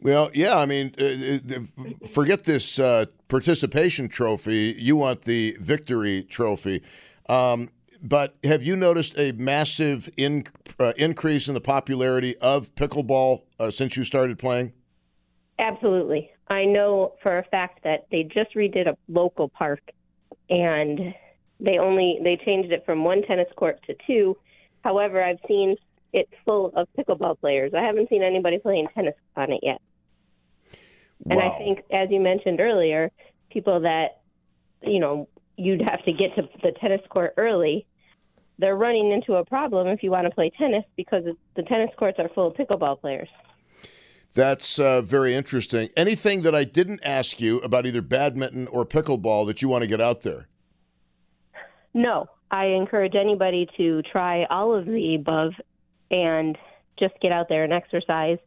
Well, 0.00 0.30
yeah, 0.32 0.56
I 0.56 0.64
mean, 0.64 0.94
uh, 0.96 1.04
uh, 1.04 2.06
forget 2.06 2.44
this 2.44 2.78
uh, 2.78 3.06
participation 3.26 4.08
trophy. 4.08 4.76
You 4.78 4.94
want 4.94 5.22
the 5.22 5.56
victory 5.60 6.22
trophy. 6.22 6.84
Um, 7.28 7.70
but 8.00 8.36
have 8.44 8.62
you 8.62 8.76
noticed 8.76 9.18
a 9.18 9.32
massive 9.32 10.08
in, 10.16 10.46
uh, 10.78 10.92
increase 10.96 11.48
in 11.48 11.54
the 11.54 11.60
popularity 11.60 12.36
of 12.38 12.72
pickleball 12.76 13.42
uh, 13.58 13.72
since 13.72 13.96
you 13.96 14.04
started 14.04 14.38
playing? 14.38 14.72
Absolutely. 15.58 16.30
I 16.46 16.64
know 16.64 17.14
for 17.22 17.38
a 17.38 17.44
fact 17.44 17.82
that 17.82 18.06
they 18.12 18.22
just 18.22 18.54
redid 18.54 18.86
a 18.86 18.96
local 19.08 19.48
park 19.48 19.80
and 20.48 21.12
they 21.60 21.78
only 21.78 22.18
they 22.22 22.38
changed 22.44 22.70
it 22.70 22.84
from 22.86 23.02
one 23.02 23.22
tennis 23.22 23.48
court 23.56 23.80
to 23.86 23.96
two. 24.06 24.36
However, 24.84 25.22
I've 25.22 25.40
seen 25.48 25.76
it 26.12 26.28
full 26.44 26.72
of 26.74 26.88
pickleball 26.96 27.38
players. 27.40 27.72
I 27.74 27.82
haven't 27.82 28.08
seen 28.08 28.22
anybody 28.22 28.58
playing 28.58 28.88
tennis 28.94 29.14
on 29.36 29.52
it 29.52 29.60
yet. 29.62 29.80
And 31.28 31.40
I 31.40 31.50
think 31.58 31.80
as 31.92 32.08
you 32.10 32.20
mentioned 32.20 32.60
earlier, 32.60 33.10
people 33.50 33.80
that 33.80 34.18
you 34.82 35.00
know, 35.00 35.28
you'd 35.56 35.82
have 35.82 36.04
to 36.04 36.12
get 36.12 36.34
to 36.36 36.48
the 36.62 36.72
tennis 36.80 37.00
court 37.08 37.34
early. 37.36 37.86
They're 38.58 38.76
running 38.76 39.12
into 39.12 39.34
a 39.34 39.44
problem 39.44 39.86
if 39.88 40.02
you 40.02 40.10
want 40.10 40.26
to 40.26 40.34
play 40.34 40.50
tennis 40.58 40.84
because 40.96 41.24
the 41.54 41.62
tennis 41.62 41.90
courts 41.96 42.18
are 42.18 42.28
full 42.28 42.48
of 42.48 42.54
pickleball 42.54 43.00
players. 43.00 43.28
That's 44.34 44.78
uh, 44.78 45.00
very 45.00 45.34
interesting. 45.34 45.88
Anything 45.96 46.42
that 46.42 46.54
I 46.54 46.64
didn't 46.64 47.00
ask 47.02 47.40
you 47.40 47.58
about 47.60 47.86
either 47.86 48.02
badminton 48.02 48.66
or 48.68 48.84
pickleball 48.84 49.46
that 49.46 49.62
you 49.62 49.68
want 49.68 49.82
to 49.82 49.88
get 49.88 50.00
out 50.00 50.22
there? 50.22 50.48
No, 51.94 52.26
I 52.50 52.66
encourage 52.66 53.14
anybody 53.14 53.68
to 53.76 54.02
try 54.02 54.44
all 54.44 54.74
of 54.74 54.86
the 54.86 55.14
above 55.14 55.52
and 56.10 56.56
just 56.98 57.14
get 57.20 57.32
out 57.32 57.48
there 57.48 57.64
and 57.64 57.72
exercise. 57.72 58.38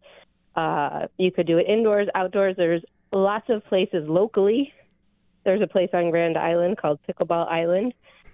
Uh, 0.55 1.07
you 1.17 1.31
could 1.31 1.47
do 1.47 1.57
it 1.57 1.67
indoors, 1.67 2.07
outdoors. 2.15 2.55
There's 2.57 2.83
lots 3.11 3.49
of 3.49 3.65
places 3.65 4.07
locally. 4.07 4.73
There's 5.43 5.61
a 5.61 5.67
place 5.67 5.89
on 5.93 6.11
Grand 6.11 6.37
Island 6.37 6.77
called 6.77 6.99
Pickleball 7.07 7.47
Island 7.49 7.93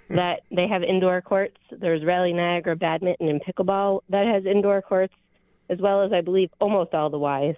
that 0.09 0.41
they 0.51 0.67
have 0.67 0.83
indoor 0.83 1.21
courts. 1.21 1.57
There's 1.71 2.03
Rally 2.03 2.33
Niagara 2.33 2.75
Badminton 2.75 3.27
and 3.27 3.41
Pickleball 3.41 4.01
that 4.09 4.25
has 4.25 4.45
indoor 4.45 4.81
courts, 4.81 5.13
as 5.69 5.79
well 5.79 6.01
as 6.03 6.11
I 6.13 6.21
believe 6.21 6.49
almost 6.59 6.93
all 6.93 7.09
the 7.09 7.19
Ys. 7.19 7.55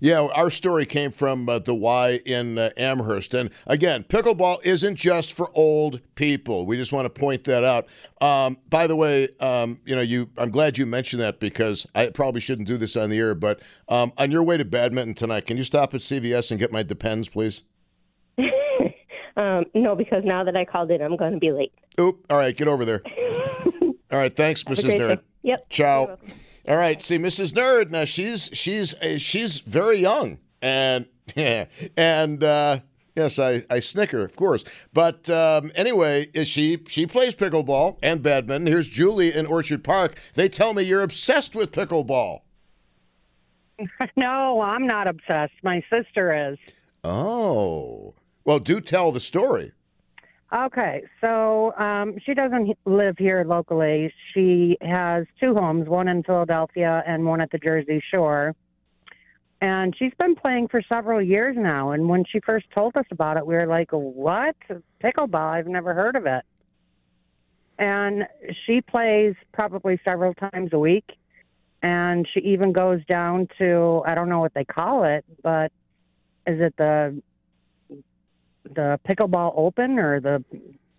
Yeah, 0.00 0.20
our 0.34 0.48
story 0.48 0.86
came 0.86 1.10
from 1.10 1.48
uh, 1.48 1.58
the 1.58 1.74
Y 1.74 2.20
in 2.24 2.56
uh, 2.58 2.70
Amherst. 2.78 3.34
And 3.34 3.50
again, 3.66 4.04
pickleball 4.04 4.56
isn't 4.64 4.96
just 4.96 5.32
for 5.32 5.50
old 5.54 6.00
people. 6.14 6.64
We 6.64 6.76
just 6.76 6.90
want 6.90 7.04
to 7.04 7.20
point 7.20 7.44
that 7.44 7.64
out. 7.64 7.86
Um, 8.20 8.56
by 8.68 8.86
the 8.86 8.96
way, 8.96 9.28
um, 9.40 9.78
you 9.84 9.94
know, 9.94 10.00
you 10.00 10.30
I'm 10.38 10.50
glad 10.50 10.78
you 10.78 10.86
mentioned 10.86 11.20
that 11.20 11.38
because 11.38 11.86
I 11.94 12.06
probably 12.08 12.40
shouldn't 12.40 12.66
do 12.66 12.78
this 12.78 12.96
on 12.96 13.10
the 13.10 13.18
air. 13.18 13.34
But 13.34 13.60
um, 13.88 14.12
on 14.16 14.30
your 14.30 14.42
way 14.42 14.56
to 14.56 14.64
badminton 14.64 15.14
tonight, 15.14 15.44
can 15.44 15.58
you 15.58 15.64
stop 15.64 15.94
at 15.94 16.00
CVS 16.00 16.50
and 16.50 16.58
get 16.58 16.72
my 16.72 16.82
Depends, 16.82 17.28
please? 17.28 17.62
Um, 19.36 19.64
no, 19.74 19.94
because 19.94 20.22
now 20.24 20.44
that 20.44 20.54
I 20.54 20.66
called 20.66 20.90
in, 20.90 21.00
I'm 21.00 21.16
going 21.16 21.32
to 21.32 21.38
be 21.38 21.50
late. 21.50 21.72
Oop. 21.98 22.26
All 22.28 22.36
right, 22.36 22.54
get 22.54 22.68
over 22.68 22.84
there. 22.84 23.00
All 23.80 24.18
right, 24.18 24.34
thanks, 24.34 24.64
Mrs. 24.64 24.96
Nerd. 24.96 25.20
Yep. 25.42 25.70
Ciao. 25.70 26.18
All 26.68 26.76
right, 26.76 27.00
see, 27.00 27.18
Mrs. 27.18 27.52
Nerd. 27.52 27.90
Now 27.90 28.04
she's 28.04 28.50
she's 28.52 28.94
uh, 28.94 29.18
she's 29.18 29.58
very 29.58 29.98
young, 29.98 30.38
and 30.62 31.06
and 31.96 32.44
uh, 32.44 32.80
Yes, 33.16 33.38
I, 33.38 33.64
I 33.68 33.80
snicker, 33.80 34.24
of 34.24 34.36
course. 34.36 34.64
But 34.92 35.28
um, 35.28 35.72
anyway, 35.74 36.28
is 36.32 36.48
she 36.48 36.78
she 36.86 37.06
plays 37.06 37.34
pickleball 37.34 37.98
and 38.02 38.22
badminton. 38.22 38.66
Here's 38.66 38.88
Julie 38.88 39.34
in 39.34 39.46
Orchard 39.46 39.84
Park. 39.84 40.18
They 40.34 40.48
tell 40.48 40.74
me 40.74 40.84
you're 40.84 41.02
obsessed 41.02 41.54
with 41.54 41.72
pickleball. 41.72 42.40
No, 44.16 44.60
I'm 44.60 44.86
not 44.86 45.06
obsessed. 45.06 45.54
My 45.62 45.82
sister 45.88 46.50
is. 46.52 46.58
Oh, 47.02 48.14
well, 48.44 48.58
do 48.58 48.78
tell 48.78 49.10
the 49.10 49.20
story. 49.20 49.72
Okay, 50.52 51.04
so 51.20 51.72
um, 51.76 52.16
she 52.26 52.34
doesn't 52.34 52.76
live 52.84 53.14
here 53.18 53.44
locally. 53.44 54.12
She 54.34 54.76
has 54.80 55.24
two 55.38 55.54
homes, 55.54 55.88
one 55.88 56.08
in 56.08 56.24
Philadelphia 56.24 57.04
and 57.06 57.24
one 57.24 57.40
at 57.40 57.52
the 57.52 57.58
Jersey 57.58 58.02
Shore. 58.10 58.56
And 59.60 59.94
she's 59.96 60.12
been 60.18 60.34
playing 60.34 60.66
for 60.68 60.82
several 60.88 61.22
years 61.22 61.54
now. 61.56 61.92
And 61.92 62.08
when 62.08 62.24
she 62.24 62.40
first 62.40 62.66
told 62.74 62.96
us 62.96 63.04
about 63.12 63.36
it, 63.36 63.46
we 63.46 63.54
were 63.54 63.66
like, 63.66 63.90
what? 63.92 64.56
Pickleball? 65.04 65.34
I've 65.34 65.68
never 65.68 65.94
heard 65.94 66.16
of 66.16 66.26
it. 66.26 66.44
And 67.78 68.24
she 68.66 68.80
plays 68.80 69.34
probably 69.52 70.00
several 70.04 70.34
times 70.34 70.70
a 70.72 70.78
week. 70.78 71.04
And 71.82 72.26
she 72.32 72.40
even 72.40 72.72
goes 72.72 73.04
down 73.06 73.48
to, 73.58 74.02
I 74.04 74.14
don't 74.16 74.28
know 74.28 74.40
what 74.40 74.54
they 74.54 74.64
call 74.64 75.04
it, 75.04 75.24
but 75.42 75.70
is 76.46 76.60
it 76.60 76.74
the 76.76 77.22
the 78.64 78.98
pickleball 79.08 79.52
open 79.56 79.98
or 79.98 80.20
the 80.20 80.44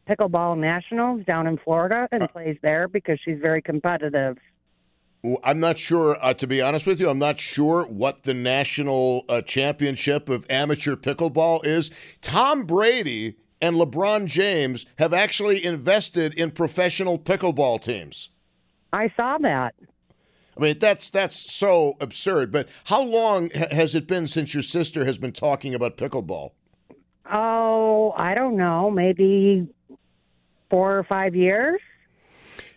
pickleball 0.08 0.58
nationals 0.58 1.24
down 1.26 1.47
in 1.47 1.58
Florida 1.58 2.08
and 2.12 2.30
plays 2.30 2.58
there 2.62 2.88
because 2.88 3.19
she's 3.24 3.39
very 3.39 3.62
competitive. 3.62 4.38
I'm 5.43 5.60
not 5.60 5.78
sure, 5.78 6.17
uh, 6.19 6.34
to 6.34 6.47
be 6.47 6.62
honest 6.62 6.88
with 6.88 7.00
you, 7.00 7.08
I'm 7.08 7.19
not 7.19 7.39
sure 7.39 7.84
what 7.84 8.24
the 8.24 8.34
national 8.34 9.24
uh, 9.30 9.41
championship 9.43 10.30
of 10.30 10.47
amateur 10.50 10.95
pickleball 10.95 11.63
is. 11.63 11.91
Tom 12.21 12.63
Brady 12.63 13.36
and 13.62 13.76
LeBron 13.76 14.26
James 14.26 14.88
have 14.97 15.13
actually 15.13 15.63
invested 15.63 16.34
in 16.34 16.50
professional 16.50 17.19
pickleball 17.19 17.82
teams. 17.82 18.30
I 18.91 19.13
saw 19.15 19.38
that. 19.38 19.76
I 20.58 20.60
mean, 20.60 20.80
that's 20.80 21.10
that's 21.10 21.36
so 21.38 21.95
absurd. 22.02 22.52
But 22.52 22.67
how 22.86 23.04
long 23.04 23.52
has 23.52 23.95
it 23.95 24.08
been 24.08 24.28
since 24.28 24.54
your 24.54 24.63
sister 24.63 25.06
has 25.06 25.17
been 25.17 25.32
talking 25.32 25.74
about 25.74 25.97
pickleball? 25.97 26.52
Oh, 27.32 28.13
I 28.17 28.34
don't 28.34 28.58
know, 28.58 28.91
maybe 28.91 29.67
four 30.70 30.98
or 30.98 31.04
five 31.04 31.36
years. 31.36 31.80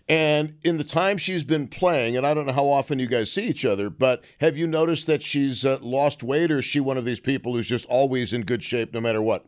And 0.09 0.59
in 0.63 0.77
the 0.77 0.85
time 0.85 1.17
she's 1.17 1.45
been 1.45 1.67
playing, 1.67 2.17
and 2.17 2.27
I 2.27 2.35
don't 2.35 2.47
know 2.47 2.53
how 2.53 2.69
often 2.69 2.99
you 2.99 3.07
guys 3.07 3.33
see 3.33 3.45
each 3.45 3.65
other, 3.65 3.89
but 3.89 4.23
have 4.41 4.57
you 4.57 4.67
noticed 4.67 5.07
that 5.07 5.23
she's 5.23 5.65
uh, 5.65 5.79
lost 5.81 6.23
weight, 6.23 6.51
or 6.51 6.59
is 6.59 6.67
she 6.67 6.79
one 6.79 6.99
of 6.99 7.07
these 7.07 7.21
people 7.21 7.55
who's 7.55 7.69
just 7.69 7.87
always 7.87 8.33
in 8.33 8.43
good 8.43 8.63
shape 8.63 8.93
no 8.93 9.01
matter 9.01 9.23
what? 9.23 9.47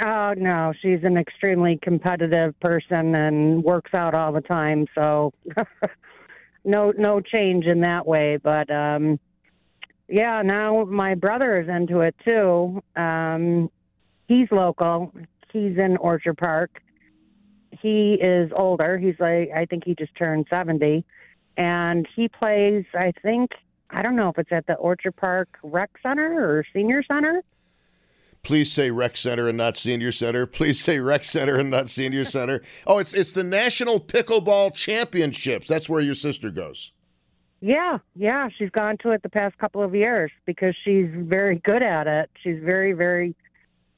Oh 0.00 0.34
no, 0.36 0.72
she's 0.80 1.02
an 1.04 1.16
extremely 1.16 1.78
competitive 1.82 2.58
person 2.60 3.14
and 3.14 3.64
works 3.64 3.94
out 3.94 4.14
all 4.14 4.30
the 4.30 4.42
time. 4.42 4.86
So 4.94 5.32
no, 6.64 6.92
no 6.96 7.20
change 7.20 7.64
in 7.64 7.80
that 7.80 8.06
way. 8.06 8.36
But 8.36 8.70
um, 8.70 9.18
yeah, 10.08 10.42
now 10.42 10.84
my 10.84 11.14
brother 11.14 11.60
is 11.60 11.68
into 11.68 12.00
it 12.00 12.14
too. 12.24 12.82
Um, 12.94 13.70
he's 14.26 14.48
local. 14.50 15.12
He's 15.52 15.76
in 15.78 15.96
Orchard 15.98 16.38
Park. 16.38 16.82
He 17.70 18.14
is 18.14 18.50
older. 18.56 18.98
He's 18.98 19.16
like 19.18 19.50
I 19.54 19.66
think 19.68 19.84
he 19.84 19.94
just 19.94 20.14
turned 20.16 20.46
seventy, 20.48 21.04
and 21.56 22.06
he 22.14 22.28
plays. 22.28 22.84
I 22.94 23.12
think 23.22 23.50
I 23.90 24.02
don't 24.02 24.16
know 24.16 24.28
if 24.28 24.38
it's 24.38 24.52
at 24.52 24.66
the 24.66 24.74
Orchard 24.74 25.16
Park 25.16 25.48
Rec 25.62 25.90
Center 26.02 26.48
or 26.48 26.64
Senior 26.72 27.02
Center. 27.02 27.42
Please 28.42 28.70
say 28.70 28.92
rec 28.92 29.16
center 29.16 29.48
and 29.48 29.58
not 29.58 29.76
senior 29.76 30.12
center. 30.12 30.46
Please 30.46 30.78
say 30.78 31.00
rec 31.00 31.24
center 31.24 31.58
and 31.58 31.68
not 31.68 31.90
senior 31.90 32.24
center. 32.36 32.62
Oh, 32.86 32.98
it's 32.98 33.12
it's 33.12 33.32
the 33.32 33.42
National 33.42 33.98
Pickleball 33.98 34.72
Championships. 34.72 35.66
That's 35.66 35.88
where 35.88 36.00
your 36.00 36.14
sister 36.14 36.50
goes. 36.50 36.92
Yeah, 37.60 37.98
yeah, 38.14 38.48
she's 38.56 38.70
gone 38.70 38.98
to 38.98 39.10
it 39.10 39.22
the 39.24 39.30
past 39.30 39.58
couple 39.58 39.82
of 39.82 39.94
years 39.94 40.30
because 40.44 40.76
she's 40.84 41.08
very 41.12 41.56
good 41.64 41.82
at 41.82 42.06
it. 42.06 42.30
She's 42.42 42.62
very, 42.62 42.92
very. 42.92 43.34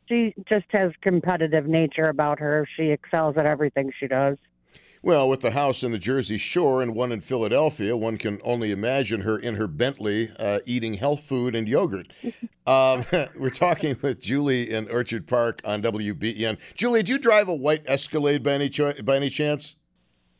She 0.09 0.35
just 0.49 0.67
has 0.71 0.93
competitive 1.03 1.67
nature 1.67 2.09
about 2.09 2.39
her. 2.41 2.67
She 2.77 2.85
excels 2.85 3.37
at 3.37 3.47
everything 3.47 3.93
she 3.99 4.07
does. 4.07 4.39
Well, 5.01 5.29
with 5.29 5.41
the 5.41 5.53
house 5.53 5.85
in 5.85 5.93
the 5.93 5.99
Jersey 5.99 6.39
Shore 6.39 6.83
and 6.83 6.95
one 6.95 7.13
in 7.13 7.21
Philadelphia, 7.21 7.97
one 7.97 8.17
can 8.19 8.41
only 8.43 8.73
imagine 8.73 9.21
her 9.21 9.39
in 9.39 9.55
her 9.55 9.69
Bentley 9.69 10.33
uh, 10.39 10.59
eating 10.67 10.95
health 10.95 11.23
food 11.23 11.55
and 11.55 11.69
yogurt. 11.69 12.13
Um, 12.69 13.07
we're 13.35 13.49
talking 13.49 13.97
with 14.03 14.21
Julie 14.21 14.71
in 14.71 14.91
Orchard 14.91 15.27
Park 15.27 15.63
on 15.65 15.81
WBEN. 15.81 16.59
Julie, 16.75 17.03
do 17.03 17.13
you 17.13 17.19
drive 17.19 17.49
a 17.49 17.55
white 17.55 17.83
Escalade 17.87 18.43
by 18.43 18.53
any, 18.53 18.69
cho- 18.69 18.93
by 19.03 19.17
any 19.17 19.31
chance? 19.31 19.77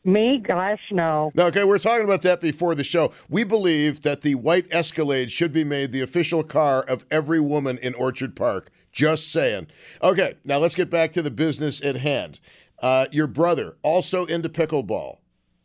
Me, 0.05 0.37
gosh, 0.37 0.79
no. 0.91 1.31
No, 1.33 1.47
okay, 1.47 1.63
we 1.63 1.71
are 1.71 1.79
talking 1.79 2.05
about 2.05 2.21
that 2.21 2.39
before 2.39 2.75
the 2.75 2.83
show. 2.83 3.11
We 3.29 3.43
believe 3.43 4.01
that 4.03 4.21
the 4.21 4.35
white 4.35 4.67
Escalade 4.69 5.31
should 5.31 5.51
be 5.51 5.63
made 5.63 5.91
the 5.91 6.01
official 6.01 6.43
car 6.43 6.83
of 6.83 7.03
every 7.09 7.39
woman 7.39 7.79
in 7.79 7.95
Orchard 7.95 8.35
Park. 8.35 8.69
Just 8.99 9.31
saying. 9.31 9.67
Okay, 10.03 10.33
now 10.43 10.57
let's 10.57 10.75
get 10.75 10.89
back 10.89 11.13
to 11.13 11.21
the 11.21 11.31
business 11.31 11.81
at 11.81 11.95
hand. 11.95 12.41
Uh, 12.81 13.05
your 13.13 13.27
brother 13.27 13.77
also 13.81 14.25
into 14.25 14.49
pickleball 14.49 15.19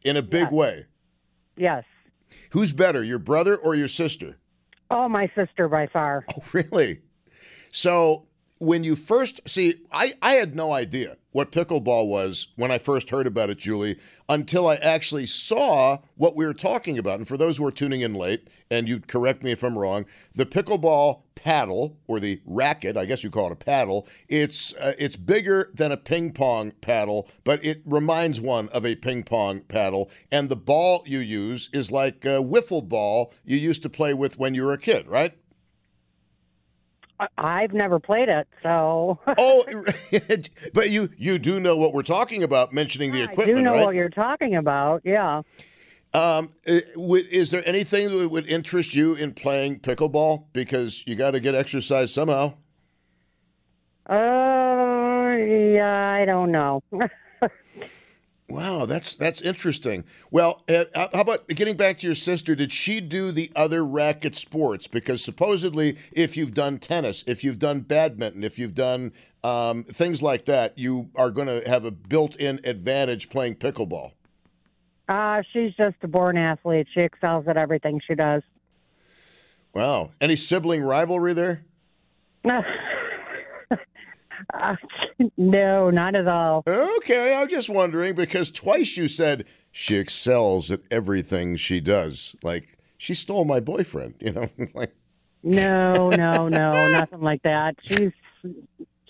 in 0.04 0.16
a 0.16 0.22
big 0.22 0.42
Yes. 0.44 0.52
way. 0.52 0.86
Yes. 1.56 1.84
Who's 2.50 2.70
better, 2.70 3.02
your 3.02 3.18
brother 3.18 3.56
or 3.56 3.74
your 3.74 3.88
sister? 3.88 4.36
Oh, 4.88 5.08
my 5.08 5.28
sister 5.34 5.66
by 5.68 5.88
far. 5.88 6.24
Oh, 6.36 6.44
really? 6.52 7.00
So 7.72 8.28
when 8.58 8.84
you 8.84 8.94
first 8.94 9.40
see, 9.48 9.80
I, 9.90 10.12
I 10.22 10.34
had 10.34 10.54
no 10.54 10.72
idea 10.72 11.16
what 11.32 11.50
pickleball 11.50 12.06
was 12.06 12.46
when 12.54 12.70
I 12.70 12.78
first 12.78 13.10
heard 13.10 13.26
about 13.26 13.50
it, 13.50 13.58
Julie, 13.58 13.98
until 14.28 14.68
I 14.68 14.76
actually 14.76 15.26
saw 15.26 15.98
what 16.14 16.36
we 16.36 16.46
were 16.46 16.54
talking 16.54 16.98
about. 16.98 17.18
And 17.18 17.26
for 17.26 17.36
those 17.36 17.56
who 17.58 17.66
are 17.66 17.72
tuning 17.72 18.00
in 18.02 18.14
late, 18.14 18.46
and 18.70 18.88
you 18.88 19.00
correct 19.00 19.42
me 19.42 19.50
if 19.50 19.64
I'm 19.64 19.76
wrong, 19.76 20.06
the 20.32 20.46
pickleball 20.46 21.22
paddle 21.44 21.98
or 22.06 22.18
the 22.18 22.40
racket, 22.46 22.96
I 22.96 23.04
guess 23.04 23.22
you 23.22 23.30
call 23.30 23.46
it 23.48 23.52
a 23.52 23.56
paddle, 23.56 24.08
it's 24.28 24.74
uh, 24.76 24.94
it's 24.98 25.14
bigger 25.14 25.70
than 25.74 25.92
a 25.92 25.96
ping 25.98 26.32
pong 26.32 26.72
paddle, 26.80 27.28
but 27.44 27.62
it 27.62 27.82
reminds 27.84 28.40
one 28.40 28.70
of 28.70 28.86
a 28.86 28.96
ping 28.96 29.24
pong 29.24 29.60
paddle. 29.60 30.10
And 30.32 30.48
the 30.48 30.56
ball 30.56 31.04
you 31.06 31.18
use 31.18 31.68
is 31.72 31.92
like 31.92 32.24
a 32.24 32.40
wiffle 32.42 32.88
ball 32.88 33.34
you 33.44 33.58
used 33.58 33.82
to 33.82 33.90
play 33.90 34.14
with 34.14 34.38
when 34.38 34.54
you 34.54 34.64
were 34.64 34.72
a 34.72 34.78
kid, 34.78 35.06
right? 35.06 35.36
I've 37.36 37.74
never 37.74 38.00
played 38.00 38.30
it, 38.30 38.48
so 38.62 39.20
Oh, 39.38 39.84
but 40.72 40.90
you 40.90 41.10
you 41.18 41.38
do 41.38 41.60
know 41.60 41.76
what 41.76 41.92
we're 41.92 42.02
talking 42.02 42.42
about, 42.42 42.72
mentioning 42.72 43.12
the 43.12 43.22
equipment. 43.22 43.50
I 43.50 43.52
do 43.52 43.62
know 43.62 43.72
right? 43.72 43.84
what 43.84 43.94
you're 43.94 44.08
talking 44.08 44.56
about. 44.56 45.02
Yeah. 45.04 45.42
Um, 46.14 46.52
is 46.64 47.50
there 47.50 47.62
anything 47.66 48.16
that 48.16 48.28
would 48.28 48.46
interest 48.46 48.94
you 48.94 49.14
in 49.14 49.34
playing 49.34 49.80
pickleball? 49.80 50.44
Because 50.52 51.04
you 51.06 51.16
got 51.16 51.32
to 51.32 51.40
get 51.40 51.56
exercise 51.56 52.14
somehow. 52.14 52.54
Uh, 54.08 54.14
yeah, 55.36 56.16
I 56.20 56.24
don't 56.24 56.52
know. 56.52 56.82
Wow, 58.46 58.84
that's 58.84 59.16
that's 59.16 59.40
interesting. 59.40 60.04
Well, 60.30 60.62
uh, 60.68 60.84
how 60.94 61.22
about 61.22 61.48
getting 61.48 61.78
back 61.78 61.98
to 61.98 62.06
your 62.06 62.14
sister? 62.14 62.54
Did 62.54 62.72
she 62.72 63.00
do 63.00 63.32
the 63.32 63.50
other 63.56 63.84
racket 63.84 64.36
sports? 64.36 64.86
Because 64.86 65.24
supposedly, 65.24 65.96
if 66.12 66.36
you've 66.36 66.52
done 66.52 66.78
tennis, 66.78 67.24
if 67.26 67.42
you've 67.42 67.58
done 67.58 67.80
badminton, 67.80 68.44
if 68.44 68.58
you've 68.58 68.74
done 68.74 69.12
um, 69.42 69.84
things 69.84 70.22
like 70.22 70.44
that, 70.44 70.78
you 70.78 71.10
are 71.16 71.30
going 71.30 71.48
to 71.48 71.68
have 71.68 71.86
a 71.86 71.90
built-in 71.90 72.60
advantage 72.64 73.30
playing 73.30 73.54
pickleball. 73.56 74.12
Uh, 75.08 75.42
she's 75.52 75.74
just 75.74 75.96
a 76.02 76.08
born 76.08 76.36
athlete. 76.36 76.86
She 76.92 77.00
excels 77.00 77.46
at 77.48 77.56
everything 77.56 78.00
she 78.06 78.14
does. 78.14 78.42
Wow, 79.74 80.10
any 80.20 80.36
sibling 80.36 80.82
rivalry 80.82 81.34
there? 81.34 81.64
Uh, 84.52 84.76
no, 85.36 85.90
not 85.90 86.14
at 86.14 86.28
all. 86.28 86.64
Okay, 86.66 87.34
I'm 87.34 87.48
just 87.48 87.68
wondering 87.70 88.14
because 88.14 88.50
twice 88.50 88.96
you 88.96 89.08
said 89.08 89.46
she 89.72 89.96
excels 89.96 90.70
at 90.70 90.80
everything 90.90 91.56
she 91.56 91.80
does. 91.80 92.36
Like 92.42 92.76
she 92.98 93.14
stole 93.14 93.44
my 93.44 93.60
boyfriend, 93.60 94.14
you 94.20 94.32
know? 94.32 94.48
like 94.74 94.94
No, 95.42 96.10
no, 96.10 96.48
no, 96.48 96.88
nothing 96.88 97.20
like 97.20 97.42
that. 97.42 97.76
She's 97.84 98.12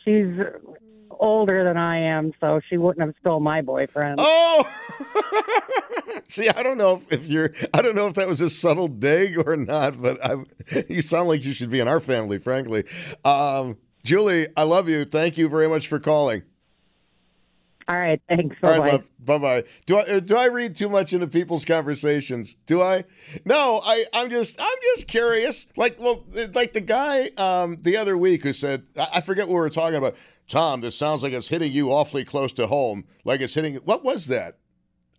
she's 0.05 0.37
older 1.11 1.65
than 1.65 1.77
I 1.77 1.99
am, 1.99 2.33
so 2.41 2.61
she 2.69 2.77
wouldn't 2.77 3.05
have 3.05 3.15
stole 3.21 3.41
my 3.41 3.63
boyfriend. 3.63 4.17
Oh, 4.19 4.65
see, 6.29 6.49
I 6.49 6.63
don't 6.63 6.79
know 6.79 6.97
if, 6.97 7.13
if 7.13 7.29
you're, 7.29 7.53
I 7.73 7.83
don't 7.83 7.95
know 7.95 8.07
if 8.07 8.15
that 8.15 8.29
was 8.29 8.41
a 8.41 8.51
subtle 8.51 8.89
dig 8.89 9.39
or 9.47 9.57
not, 9.57 10.01
but 10.01 10.25
I, 10.25 10.37
you 10.89 11.03
sound 11.03 11.29
like 11.29 11.45
you 11.45 11.53
should 11.53 11.71
be 11.71 11.81
in 11.81 11.89
our 11.89 12.01
family, 12.01 12.39
frankly. 12.39 12.85
Um, 13.25 13.79
Julie, 14.05 14.49
I 14.57 14.65
love 14.65 14.89
you. 14.89 15.05
Thank 15.05 15.39
you 15.39 15.49
very 15.49 15.69
much 15.69 15.89
for 15.89 15.99
calling. 15.99 16.43
All 17.87 17.97
right, 17.97 18.21
thanks. 18.29 18.57
Bye 18.61 18.79
bye. 18.79 19.03
Bye 19.19 19.39
bye. 19.39 19.65
Do 19.85 19.99
I 19.99 20.03
uh, 20.03 20.21
do 20.21 20.37
I 20.37 20.47
read 20.47 20.75
too 20.75 20.89
much 20.89 21.13
into 21.13 21.27
people's 21.27 21.67
conversations? 21.67 22.55
Do 22.67 22.81
I? 22.81 23.05
No, 23.45 23.83
I 23.85 24.05
I'm 24.15 24.31
just 24.31 24.59
I'm 24.59 24.79
just 24.95 25.07
curious. 25.07 25.67
Like 25.77 26.01
well, 26.01 26.25
like 26.55 26.73
the 26.73 26.81
guy 26.81 27.29
um, 27.37 27.77
the 27.83 27.99
other 27.99 28.17
week 28.17 28.43
who 28.43 28.55
said 28.55 28.85
I 28.97 29.21
forget 29.21 29.49
what 29.49 29.55
we 29.55 29.61
were 29.61 29.71
talking 29.71 29.99
about. 29.99 30.17
Tom, 30.47 30.81
this 30.81 30.97
sounds 30.97 31.23
like 31.23 31.35
it's 31.35 31.49
hitting 31.49 31.73
you 31.73 31.91
awfully 31.91 32.25
close 32.25 32.53
to 32.53 32.69
home. 32.69 33.05
Like 33.23 33.43
it's 33.43 33.55
hitting. 33.55 33.77
What 33.77 34.03
was 34.03 34.29
that? 34.29 34.59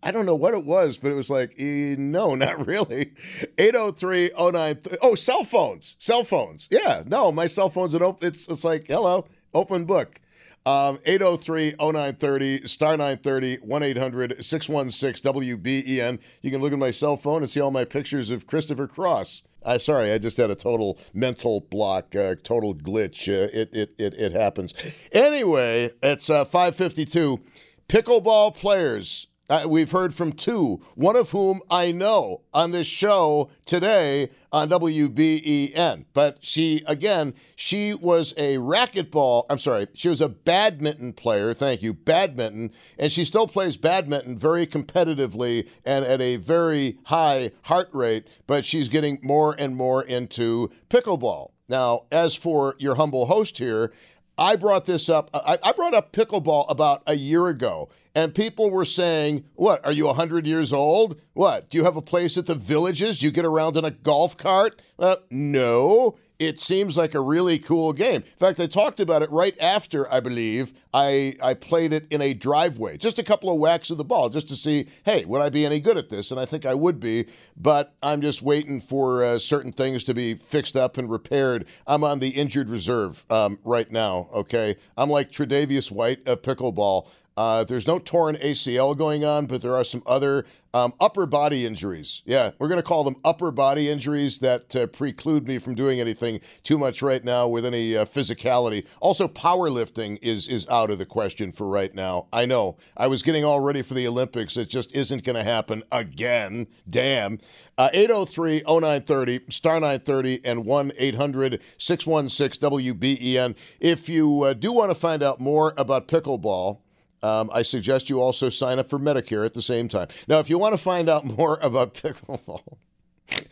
I 0.02 0.12
don't 0.12 0.26
know 0.26 0.34
what 0.34 0.54
it 0.54 0.64
was, 0.64 0.98
but 0.98 1.10
it 1.10 1.14
was 1.14 1.30
like, 1.30 1.58
no, 1.58 2.34
not 2.36 2.66
really. 2.66 3.12
803 3.58 4.30
093. 4.38 4.98
Oh, 5.02 5.14
cell 5.14 5.44
phones. 5.44 5.96
Cell 5.98 6.24
phones. 6.24 6.68
Yeah, 6.70 7.02
no, 7.06 7.32
my 7.32 7.46
cell 7.46 7.68
phone's 7.68 7.94
open. 7.94 8.26
It's, 8.26 8.48
it's 8.48 8.64
like, 8.64 8.86
hello, 8.86 9.26
open 9.54 9.84
book. 9.84 10.20
Um, 10.64 10.98
803 11.06 11.74
0930, 11.78 12.66
star 12.66 12.96
930, 12.96 13.58
1 13.58 13.82
800 13.84 14.44
616 14.44 15.32
WBEN. 15.32 16.18
You 16.42 16.50
can 16.50 16.60
look 16.60 16.72
at 16.72 16.78
my 16.78 16.90
cell 16.90 17.16
phone 17.16 17.42
and 17.42 17.50
see 17.50 17.60
all 17.60 17.70
my 17.70 17.84
pictures 17.84 18.32
of 18.32 18.48
Christopher 18.48 18.88
Cross. 18.88 19.44
Uh, 19.62 19.78
sorry, 19.78 20.12
I 20.12 20.18
just 20.18 20.36
had 20.36 20.50
a 20.50 20.56
total 20.56 20.98
mental 21.14 21.60
block, 21.60 22.14
uh, 22.16 22.34
total 22.42 22.74
glitch. 22.74 23.28
Uh, 23.28 23.48
it, 23.52 23.70
it, 23.72 23.94
it, 23.96 24.14
it 24.14 24.32
happens. 24.32 24.74
Anyway, 25.12 25.90
it's 26.02 26.28
uh, 26.28 26.44
552. 26.44 27.40
Pickleball 27.88 28.54
players 28.56 29.28
uh, 29.48 29.64
we've 29.68 29.92
heard 29.92 30.12
from 30.12 30.32
two, 30.32 30.80
one 30.94 31.16
of 31.16 31.30
whom 31.30 31.60
I 31.70 31.92
know 31.92 32.42
on 32.52 32.72
this 32.72 32.86
show 32.86 33.50
today 33.64 34.30
on 34.52 34.68
WBEN. 34.68 36.04
But 36.12 36.38
she, 36.40 36.82
again, 36.86 37.34
she 37.54 37.94
was 37.94 38.34
a 38.36 38.56
racquetball, 38.56 39.44
I'm 39.48 39.58
sorry, 39.58 39.86
she 39.94 40.08
was 40.08 40.20
a 40.20 40.28
badminton 40.28 41.12
player. 41.12 41.54
Thank 41.54 41.82
you, 41.82 41.94
badminton. 41.94 42.72
And 42.98 43.12
she 43.12 43.24
still 43.24 43.46
plays 43.46 43.76
badminton 43.76 44.38
very 44.38 44.66
competitively 44.66 45.68
and 45.84 46.04
at 46.04 46.20
a 46.20 46.36
very 46.36 46.98
high 47.04 47.52
heart 47.64 47.88
rate, 47.92 48.26
but 48.46 48.64
she's 48.64 48.88
getting 48.88 49.18
more 49.22 49.54
and 49.58 49.76
more 49.76 50.02
into 50.02 50.70
pickleball. 50.88 51.50
Now, 51.68 52.04
as 52.12 52.34
for 52.34 52.76
your 52.78 52.94
humble 52.94 53.26
host 53.26 53.58
here, 53.58 53.92
I 54.38 54.56
brought 54.56 54.84
this 54.84 55.08
up. 55.08 55.30
I, 55.32 55.58
I, 55.62 55.72
brought 55.72 55.94
up 55.94 56.12
pickleball 56.12 56.66
about 56.68 57.02
a 57.06 57.14
year 57.14 57.48
ago, 57.48 57.88
and 58.14 58.34
people 58.34 58.70
were 58.70 58.84
saying, 58.84 59.44
What, 59.54 59.84
are 59.84 59.92
you 59.92 60.06
100 60.06 60.46
years 60.46 60.72
old? 60.72 61.20
What, 61.32 61.70
do 61.70 61.78
you 61.78 61.84
have 61.84 61.96
a 61.96 62.02
place 62.02 62.36
at 62.36 62.46
the 62.46 62.54
villages? 62.54 63.20
Do 63.20 63.26
you 63.26 63.32
get 63.32 63.46
around 63.46 63.76
in 63.76 63.84
a 63.84 63.90
golf 63.90 64.36
cart? 64.36 64.80
Uh, 64.98 65.16
no. 65.30 66.16
It 66.38 66.60
seems 66.60 66.98
like 66.98 67.14
a 67.14 67.20
really 67.20 67.58
cool 67.58 67.94
game. 67.94 68.16
In 68.16 68.38
fact, 68.38 68.60
I 68.60 68.66
talked 68.66 69.00
about 69.00 69.22
it 69.22 69.30
right 69.30 69.58
after, 69.58 70.12
I 70.12 70.20
believe, 70.20 70.74
I, 70.92 71.36
I 71.42 71.54
played 71.54 71.94
it 71.94 72.06
in 72.10 72.20
a 72.20 72.34
driveway. 72.34 72.98
Just 72.98 73.18
a 73.18 73.22
couple 73.22 73.50
of 73.50 73.58
whacks 73.58 73.88
of 73.88 73.96
the 73.96 74.04
ball 74.04 74.28
just 74.28 74.48
to 74.48 74.56
see, 74.56 74.86
hey, 75.04 75.24
would 75.24 75.40
I 75.40 75.48
be 75.48 75.64
any 75.64 75.80
good 75.80 75.96
at 75.96 76.10
this? 76.10 76.30
And 76.30 76.38
I 76.38 76.44
think 76.44 76.66
I 76.66 76.74
would 76.74 77.00
be, 77.00 77.26
but 77.56 77.94
I'm 78.02 78.20
just 78.20 78.42
waiting 78.42 78.82
for 78.82 79.24
uh, 79.24 79.38
certain 79.38 79.72
things 79.72 80.04
to 80.04 80.14
be 80.14 80.34
fixed 80.34 80.76
up 80.76 80.98
and 80.98 81.10
repaired. 81.10 81.66
I'm 81.86 82.04
on 82.04 82.18
the 82.18 82.30
injured 82.30 82.68
reserve 82.68 83.24
um, 83.30 83.58
right 83.64 83.90
now, 83.90 84.28
okay? 84.34 84.76
I'm 84.96 85.08
like 85.08 85.32
Tre'Davious 85.32 85.90
White 85.90 86.26
of 86.28 86.42
pickleball. 86.42 87.08
Uh, 87.36 87.64
there's 87.64 87.86
no 87.86 87.98
torn 87.98 88.36
ACL 88.36 88.96
going 88.96 89.24
on, 89.24 89.46
but 89.46 89.60
there 89.60 89.74
are 89.74 89.84
some 89.84 90.02
other 90.06 90.46
um, 90.72 90.92
upper 91.00 91.26
body 91.26 91.64
injuries. 91.64 92.22
Yeah, 92.24 92.50
we're 92.58 92.68
going 92.68 92.80
to 92.80 92.86
call 92.86 93.04
them 93.04 93.16
upper 93.24 93.50
body 93.50 93.88
injuries 93.88 94.38
that 94.40 94.74
uh, 94.76 94.86
preclude 94.86 95.46
me 95.46 95.58
from 95.58 95.74
doing 95.74 96.00
anything 96.00 96.40
too 96.62 96.78
much 96.78 97.02
right 97.02 97.24
now 97.24 97.48
with 97.48 97.64
any 97.64 97.96
uh, 97.96 98.04
physicality. 98.04 98.86
Also, 99.00 99.28
powerlifting 99.28 100.18
is 100.22 100.48
is 100.48 100.66
out 100.68 100.90
of 100.90 100.98
the 100.98 101.06
question 101.06 101.52
for 101.52 101.66
right 101.66 101.94
now. 101.94 102.26
I 102.32 102.46
know. 102.46 102.76
I 102.96 103.06
was 103.06 103.22
getting 103.22 103.44
all 103.44 103.60
ready 103.60 103.82
for 103.82 103.94
the 103.94 104.06
Olympics. 104.06 104.56
It 104.56 104.68
just 104.68 104.94
isn't 104.94 105.24
going 105.24 105.36
to 105.36 105.44
happen 105.44 105.82
again. 105.92 106.66
Damn. 106.88 107.38
803 107.78 108.62
uh, 108.62 108.80
0930, 108.80 109.40
star 109.50 109.74
930, 109.74 110.44
and 110.44 110.64
1 110.64 110.92
800 110.96 111.62
616 111.78 112.70
WBEN. 112.70 113.54
If 113.80 114.08
you 114.08 114.42
uh, 114.42 114.52
do 114.54 114.72
want 114.72 114.90
to 114.90 114.94
find 114.94 115.22
out 115.22 115.40
more 115.40 115.74
about 115.76 116.08
pickleball, 116.08 116.80
um, 117.22 117.50
I 117.52 117.62
suggest 117.62 118.10
you 118.10 118.20
also 118.20 118.50
sign 118.50 118.78
up 118.78 118.88
for 118.88 118.98
Medicare 118.98 119.44
at 119.44 119.54
the 119.54 119.62
same 119.62 119.88
time. 119.88 120.08
Now, 120.28 120.38
if 120.38 120.50
you 120.50 120.58
want 120.58 120.74
to 120.74 120.78
find 120.78 121.08
out 121.08 121.24
more 121.38 121.58
about 121.62 121.94
pickleball, 121.94 122.78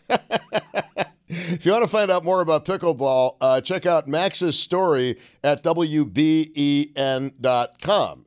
if 1.27 1.65
you 1.65 1.71
want 1.71 1.83
to 1.83 1.89
find 1.89 2.11
out 2.11 2.23
more 2.23 2.41
about 2.41 2.65
pickleball, 2.65 3.37
uh, 3.41 3.59
check 3.61 3.85
out 3.85 4.07
Max's 4.07 4.59
story 4.59 5.17
at 5.43 5.63
WBEN.com. 5.63 6.15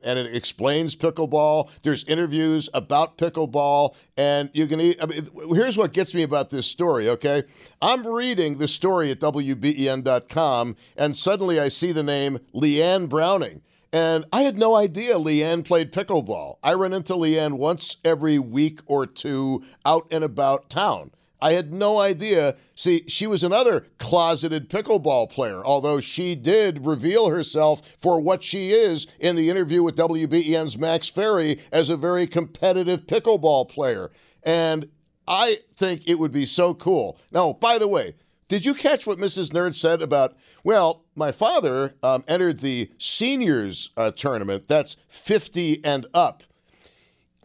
And 0.03 0.19
it 0.19 0.35
explains 0.35 0.95
pickleball. 0.95 1.69
There's 1.81 2.03
interviews 2.03 2.69
about 2.73 3.17
pickleball. 3.17 3.95
And 4.17 4.49
you 4.53 4.67
can, 4.67 4.79
I 4.79 5.05
mean, 5.05 5.27
here's 5.53 5.77
what 5.77 5.93
gets 5.93 6.13
me 6.13 6.23
about 6.23 6.49
this 6.49 6.67
story, 6.67 7.07
okay? 7.09 7.43
I'm 7.81 8.05
reading 8.05 8.57
the 8.57 8.67
story 8.67 9.11
at 9.11 9.19
WBEN.com, 9.19 10.75
and 10.97 11.15
suddenly 11.15 11.59
I 11.59 11.69
see 11.69 11.93
the 11.93 12.03
name 12.03 12.39
Leanne 12.53 13.07
Browning. 13.07 13.61
And 13.91 14.25
I 14.31 14.43
had 14.43 14.57
no 14.57 14.75
idea 14.75 15.15
Leanne 15.15 15.65
played 15.65 15.91
pickleball. 15.91 16.57
I 16.63 16.73
run 16.73 16.93
into 16.93 17.13
Leanne 17.13 17.53
once 17.53 17.97
every 18.05 18.37
week 18.37 18.81
or 18.85 19.07
two 19.07 19.63
out 19.83 20.07
and 20.11 20.23
about 20.23 20.69
town. 20.69 21.11
I 21.41 21.53
had 21.53 21.73
no 21.73 21.99
idea. 21.99 22.55
See, 22.75 23.03
she 23.07 23.25
was 23.25 23.43
another 23.43 23.87
closeted 23.97 24.69
pickleball 24.69 25.29
player, 25.31 25.63
although 25.63 26.01
she 26.01 26.35
did 26.35 26.85
reveal 26.85 27.29
herself 27.29 27.95
for 27.97 28.19
what 28.19 28.43
she 28.43 28.71
is 28.71 29.07
in 29.19 29.35
the 29.35 29.49
interview 29.49 29.81
with 29.81 29.95
WBEN's 29.95 30.77
Max 30.77 31.07
Ferry 31.07 31.59
as 31.71 31.89
a 31.89 31.97
very 31.97 32.27
competitive 32.27 33.07
pickleball 33.07 33.69
player. 33.69 34.11
And 34.43 34.89
I 35.27 35.59
think 35.75 36.07
it 36.07 36.19
would 36.19 36.31
be 36.31 36.45
so 36.45 36.73
cool. 36.73 37.17
Now, 37.31 37.53
by 37.53 37.77
the 37.77 37.87
way, 37.87 38.15
did 38.49 38.65
you 38.65 38.73
catch 38.73 39.07
what 39.07 39.19
Mrs. 39.19 39.51
Nerd 39.51 39.75
said 39.75 40.01
about, 40.01 40.35
well, 40.63 41.05
my 41.15 41.31
father 41.31 41.93
um, 42.01 42.23
entered 42.27 42.59
the 42.59 42.91
seniors 42.97 43.91
uh, 43.95 44.09
tournament, 44.11 44.67
that's 44.67 44.97
50 45.07 45.85
and 45.85 46.07
up. 46.15 46.43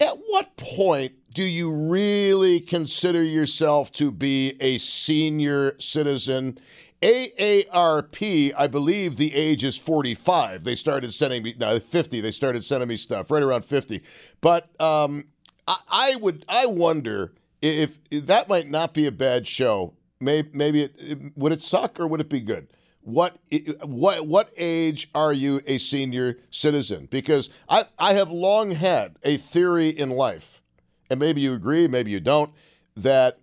At 0.01 0.17
what 0.29 0.57
point 0.57 1.13
do 1.35 1.45
you 1.45 1.73
really 1.73 2.59
consider 2.59 3.23
yourself 3.23 3.93
to 3.93 4.11
be 4.11 4.57
a 4.61 4.79
senior 4.79 5.77
citizen? 5.79 6.59
AARP, 7.03 8.55
I 8.57 8.67
believe 8.67 9.19
the 9.19 9.35
age 9.35 9.63
is 9.63 9.77
45. 9.77 10.65
They 10.65 10.75
started 10.75 11.13
sending 11.13 11.43
me, 11.43 11.55
no, 11.59 11.79
50. 11.79 12.23
They 12.23 12.31
started 12.31 12.65
sending 12.65 12.89
me 12.89 12.97
stuff 12.97 13.31
right 13.31 13.43
around 13.43 13.67
50. 13.67 14.01
But 14.41 14.81
um, 14.81 15.27
I, 15.69 15.77
I 15.87 16.17
would, 16.17 16.47
I 16.49 16.65
wonder 16.65 17.35
if, 17.61 17.99
if 18.11 18.25
that 18.25 18.49
might 18.49 18.71
not 18.71 18.95
be 18.95 19.07
a 19.07 19.13
bad 19.13 19.47
show 19.47 19.93
maybe, 20.21 20.51
maybe 20.53 20.83
it, 20.83 20.95
it, 20.99 21.19
would 21.37 21.53
it 21.53 21.63
suck 21.63 21.99
or 22.01 22.07
would 22.07 22.21
it 22.21 22.29
be 22.29 22.41
good? 22.41 22.69
What 23.03 23.37
what 23.83 24.27
what 24.27 24.51
age 24.57 25.11
are 25.15 25.33
you 25.33 25.61
a 25.67 25.77
senior 25.77 26.39
citizen? 26.51 27.07
Because 27.11 27.51
I 27.69 27.85
I 27.99 28.15
have 28.15 28.31
long 28.31 28.71
had 28.71 29.17
a 29.23 29.37
theory 29.37 29.91
in 29.91 30.09
life, 30.09 30.63
and 31.11 31.21
maybe 31.21 31.43
you 31.43 31.53
agree, 31.53 31.87
maybe 31.87 32.11
you 32.11 32.21
don't, 32.21 32.51
that 32.97 33.41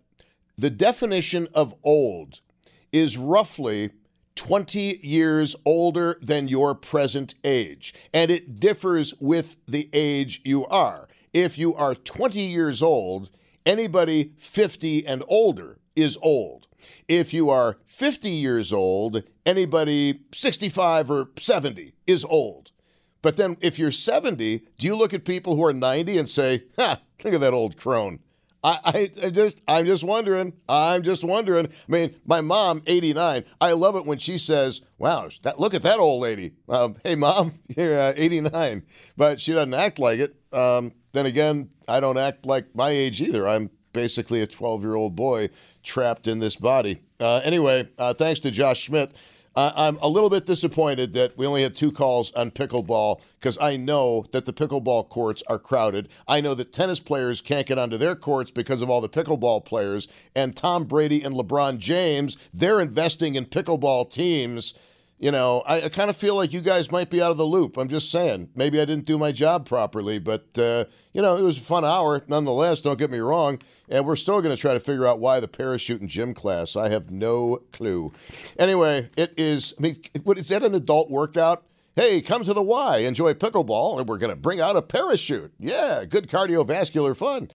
the 0.58 0.72
definition 0.72 1.48
of 1.54 1.76
old 1.84 2.40
is 2.92 3.18
roughly 3.18 3.92
20 4.36 5.00
years 5.04 5.56
older 5.64 6.18
than 6.22 6.48
your 6.48 6.74
present 6.74 7.36
age, 7.44 7.94
and 8.12 8.32
it 8.32 8.60
differs 8.60 9.14
with 9.20 9.58
the 9.68 9.90
age 9.94 10.42
you 10.44 10.66
are. 10.68 11.08
If 11.34 11.60
you 11.60 11.76
are 11.76 11.94
20 11.94 12.42
years 12.42 12.82
old, 12.82 13.30
anybody 13.66 14.34
50 14.38 15.06
and 15.06 15.24
older 15.28 15.78
is 15.96 16.18
old. 16.22 16.68
If 17.08 17.34
you 17.34 17.50
are 17.50 17.78
50 17.86 18.30
years 18.30 18.74
old, 18.74 19.24
anybody 19.46 20.22
65 20.32 21.12
or 21.12 21.30
70 21.38 21.94
is 22.08 22.26
old. 22.26 22.72
But 23.22 23.38
then 23.38 23.58
if 23.62 23.78
you're 23.78 23.92
70, 23.92 24.64
do 24.80 24.88
you 24.88 24.96
look 24.96 25.14
at 25.14 25.26
people 25.26 25.56
who 25.56 25.64
are 25.64 25.74
90 25.74 26.18
and 26.18 26.30
say, 26.30 26.64
ha, 26.78 27.02
look 27.24 27.34
at 27.34 27.42
that 27.42 27.54
old 27.54 27.78
crone? 27.78 28.20
I, 28.64 29.10
I, 29.24 29.30
just 29.30 29.62
I'm 29.68 29.86
just 29.86 30.04
wondering. 30.04 30.54
I'm 30.70 31.02
just 31.02 31.24
wondering. 31.24 31.68
I 31.68 31.72
mean, 31.88 32.16
my 32.26 32.42
mom, 32.42 32.84
89. 32.86 33.44
I 33.60 33.72
love 33.72 33.96
it 33.96 34.06
when 34.06 34.20
she 34.20 34.38
says, 34.38 34.82
"Wow, 35.00 35.30
that 35.42 35.60
look 35.60 35.74
at 35.74 35.82
that 35.82 35.98
old 35.98 36.22
lady." 36.22 36.54
Um, 36.70 36.96
hey, 37.04 37.16
mom, 37.16 37.54
you're 37.76 38.00
uh, 38.00 38.14
89, 38.16 38.84
but 39.18 39.42
she 39.42 39.54
doesn't 39.54 39.74
act 39.74 39.98
like 39.98 40.20
it. 40.20 40.36
Um, 40.54 40.94
then 41.14 41.26
again, 41.26 41.72
I 41.88 42.00
don't 42.00 42.18
act 42.18 42.46
like 42.46 42.76
my 42.76 42.90
age 42.90 43.20
either. 43.20 43.48
I'm 43.48 43.72
basically 43.94 44.42
a 44.42 44.48
12 44.48 44.84
year 44.84 44.96
old 44.96 45.16
boy 45.16 45.50
trapped 45.84 46.28
in 46.28 46.40
this 46.40 46.56
body. 46.56 47.02
Uh, 47.20 47.42
anyway, 47.44 47.88
uh, 47.98 48.14
thanks 48.14 48.40
to 48.42 48.52
Josh 48.52 48.82
Schmidt. 48.82 49.12
Uh, 49.54 49.72
I'm 49.76 49.98
a 49.98 50.08
little 50.08 50.30
bit 50.30 50.46
disappointed 50.46 51.12
that 51.14 51.38
we 51.38 51.46
only 51.46 51.64
had 51.64 51.76
two 51.76 51.92
calls 51.92 52.32
on 52.34 52.52
pickleball 52.52 53.20
because 53.38 53.58
I 53.60 53.76
know 53.76 54.26
that 54.32 54.46
the 54.46 54.54
pickleball 54.54 55.10
courts 55.10 55.44
are 55.48 55.60
crowded. 55.60 56.08
I 56.26 56.40
know 56.40 56.54
that 56.54 56.72
tennis 56.72 57.02
players 57.02 57.42
can't 57.42 57.68
get 57.68 57.78
onto 57.78 57.98
their 57.98 58.16
courts 58.16 58.50
because 58.50 58.82
of 58.82 58.90
all 58.90 59.02
the 59.02 59.10
pickleball 59.10 59.66
players. 59.66 60.08
And 60.34 60.56
Tom 60.56 60.86
Brady 60.86 61.22
and 61.22 61.36
LeBron 61.36 61.80
James, 61.80 62.38
they're 62.54 62.80
investing 62.80 63.36
in 63.36 63.46
pickleball 63.46 64.10
teams 64.10 64.74
you 65.22 65.32
know, 65.32 65.62
I, 65.68 65.84
I 65.84 65.90
kind 65.90 66.10
of 66.10 66.18
feel 66.18 66.36
like 66.36 66.52
you 66.52 66.62
guys 66.62 66.92
might 66.92 67.12
be 67.12 67.22
out 67.22 67.30
of 67.30 67.38
the 67.38 67.46
loop. 67.46 67.78
I'm 67.78 67.88
just 67.88 68.10
saying. 68.10 68.50
Maybe 68.56 68.82
I 68.82 68.86
didn't 68.86 69.06
do 69.06 69.20
my 69.20 69.32
job 69.32 69.68
properly, 69.68 70.18
but, 70.18 70.58
uh, 70.58 70.86
you 71.14 71.22
know, 71.22 71.38
it 71.38 71.44
was 71.44 71.60
a 71.60 71.62
fun 71.62 71.86
hour 71.86 72.24
nonetheless. 72.28 72.82
Don't 72.82 72.98
get 72.98 73.12
me 73.12 73.20
wrong. 73.20 73.62
And 73.88 74.08
we're 74.08 74.16
still 74.16 74.42
going 74.42 74.56
to 74.56 74.60
try 74.60 74.74
to 74.74 74.80
figure 74.80 75.06
out 75.06 75.20
why 75.20 75.40
the 75.40 75.48
parachute 75.48 76.02
in 76.02 76.08
gym 76.08 76.34
class. 76.34 76.76
I 76.76 76.90
have 76.90 77.12
no 77.12 77.62
clue. 77.72 78.12
Anyway, 78.58 79.12
it 79.16 79.36
is, 79.38 79.76
I 79.78 79.82
mean, 79.82 79.98
what, 80.24 80.40
is 80.40 80.50
that 80.50 80.64
an 80.64 80.74
adult 80.74 81.12
workout? 81.12 81.66
Hey, 81.96 82.22
come 82.22 82.44
to 82.46 82.54
the 82.54 82.64
Y, 82.64 83.00
enjoy 83.00 83.34
pickleball, 83.34 84.00
and 84.00 84.10
we're 84.10 84.18
going 84.18 84.32
to 84.32 84.36
bring 84.36 84.60
out 84.60 84.78
a 84.78 84.82
parachute. 84.82 85.54
Yeah, 85.60 86.06
good 86.06 86.30
cardiovascular 86.30 87.16
fun. 87.16 87.50